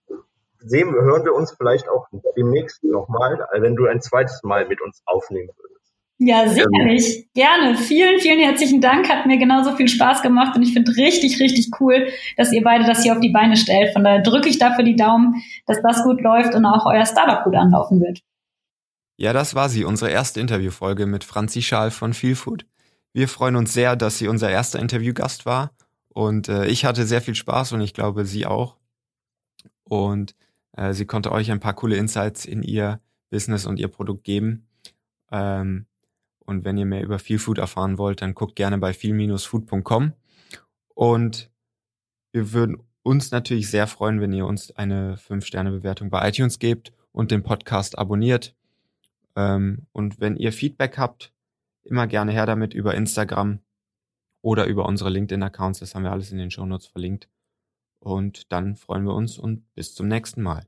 sehen, 0.60 0.94
hören 0.94 1.26
wir 1.26 1.34
uns 1.34 1.52
vielleicht 1.52 1.90
auch 1.90 2.08
demnächst 2.38 2.84
nochmal, 2.84 3.48
wenn 3.52 3.76
du 3.76 3.88
ein 3.88 4.02
zweites 4.02 4.44
Mal 4.44 4.68
mit 4.68 4.82
uns 4.82 5.02
aufnehmen 5.06 5.50
würdest. 5.58 5.81
Ja, 6.24 6.48
sicherlich. 6.48 7.28
Gerne. 7.34 7.76
Vielen, 7.76 8.20
vielen 8.20 8.40
herzlichen 8.40 8.80
Dank. 8.80 9.10
Hat 9.10 9.26
mir 9.26 9.40
genauso 9.40 9.76
viel 9.76 9.88
Spaß 9.88 10.22
gemacht 10.22 10.56
und 10.56 10.62
ich 10.62 10.72
finde 10.72 10.96
richtig, 10.96 11.40
richtig 11.40 11.72
cool, 11.80 12.10
dass 12.38 12.52
ihr 12.52 12.62
beide 12.62 12.86
das 12.86 13.02
hier 13.02 13.14
auf 13.14 13.20
die 13.20 13.32
Beine 13.32 13.58
stellt. 13.58 13.92
Von 13.92 14.04
daher 14.04 14.22
drücke 14.22 14.48
ich 14.48 14.60
dafür 14.60 14.84
die 14.84 14.96
Daumen, 14.96 15.42
dass 15.66 15.82
das 15.82 16.04
gut 16.04 16.22
läuft 16.22 16.54
und 16.54 16.64
auch 16.64 16.86
euer 16.86 17.08
Startup 17.08 17.44
gut 17.44 17.56
anlaufen 17.56 18.00
wird. 18.02 18.20
Ja, 19.18 19.34
das 19.34 19.56
war 19.56 19.68
sie, 19.68 19.84
unsere 19.84 20.12
erste 20.12 20.40
Interviewfolge 20.40 21.08
mit 21.08 21.24
Franzi 21.24 21.64
Schaal 21.64 21.90
von 21.90 22.14
Feelfood. 22.14 22.68
Wir 23.14 23.28
freuen 23.28 23.56
uns 23.56 23.74
sehr, 23.74 23.96
dass 23.96 24.20
sie 24.20 24.28
unser 24.28 24.52
erster 24.52 24.78
Interviewgast 24.78 25.48
war 25.48 25.72
und 26.10 26.50
äh, 26.50 26.68
ich 26.68 26.86
hatte 26.86 27.08
sehr 27.08 27.24
viel 27.24 27.36
Spaß 27.36 27.72
und 27.72 27.82
ich 27.82 27.96
glaube, 27.96 28.26
sie 28.26 28.46
auch. 28.46 28.78
Und 29.86 30.36
äh, 30.78 30.94
sie 30.94 31.08
konnte 31.08 31.32
euch 31.32 31.50
ein 31.50 31.60
paar 31.60 31.74
coole 31.74 31.96
Insights 31.96 32.46
in 32.46 32.62
ihr 32.62 33.00
Business 33.32 33.66
und 33.66 33.80
ihr 33.80 33.88
Produkt 33.88 34.24
geben. 34.24 34.68
Ähm, 35.32 35.88
und 36.52 36.66
wenn 36.66 36.78
ihr 36.78 36.86
mehr 36.86 37.02
über 37.02 37.18
Feel 37.18 37.40
Food 37.40 37.58
erfahren 37.58 37.98
wollt, 37.98 38.22
dann 38.22 38.36
guckt 38.36 38.56
gerne 38.56 38.78
bei 38.78 38.94
feel-food.com. 38.94 40.14
Und 40.94 41.50
wir 42.34 42.54
würden 42.54 42.84
uns 43.04 43.32
natürlich 43.32 43.72
sehr 43.72 43.88
freuen, 43.88 44.22
wenn 44.22 44.34
ihr 44.34 44.46
uns 44.46 44.72
eine 44.72 45.16
5-Sterne-Bewertung 45.16 46.10
bei 46.10 46.28
iTunes 46.28 46.60
gebt 46.60 46.94
und 47.12 47.32
den 47.32 47.42
Podcast 47.42 47.98
abonniert. 47.98 48.54
Ähm, 49.36 49.88
und 49.94 50.20
wenn 50.20 50.36
ihr 50.36 50.54
Feedback 50.54 50.98
habt, 50.98 51.34
immer 51.84 52.06
gerne 52.06 52.32
her 52.32 52.46
damit 52.46 52.74
über 52.74 52.94
Instagram 52.94 53.60
oder 54.42 54.66
über 54.66 54.86
unsere 54.86 55.10
LinkedIn-Accounts. 55.10 55.80
Das 55.80 55.96
haben 55.96 56.04
wir 56.04 56.12
alles 56.12 56.32
in 56.32 56.38
den 56.38 56.52
Shownotes 56.52 56.88
verlinkt. 56.88 57.30
Und 58.00 58.52
dann 58.52 58.76
freuen 58.76 59.06
wir 59.06 59.14
uns 59.14 59.38
und 59.38 59.74
bis 59.74 59.96
zum 59.96 60.08
nächsten 60.08 60.42
Mal. 60.42 60.66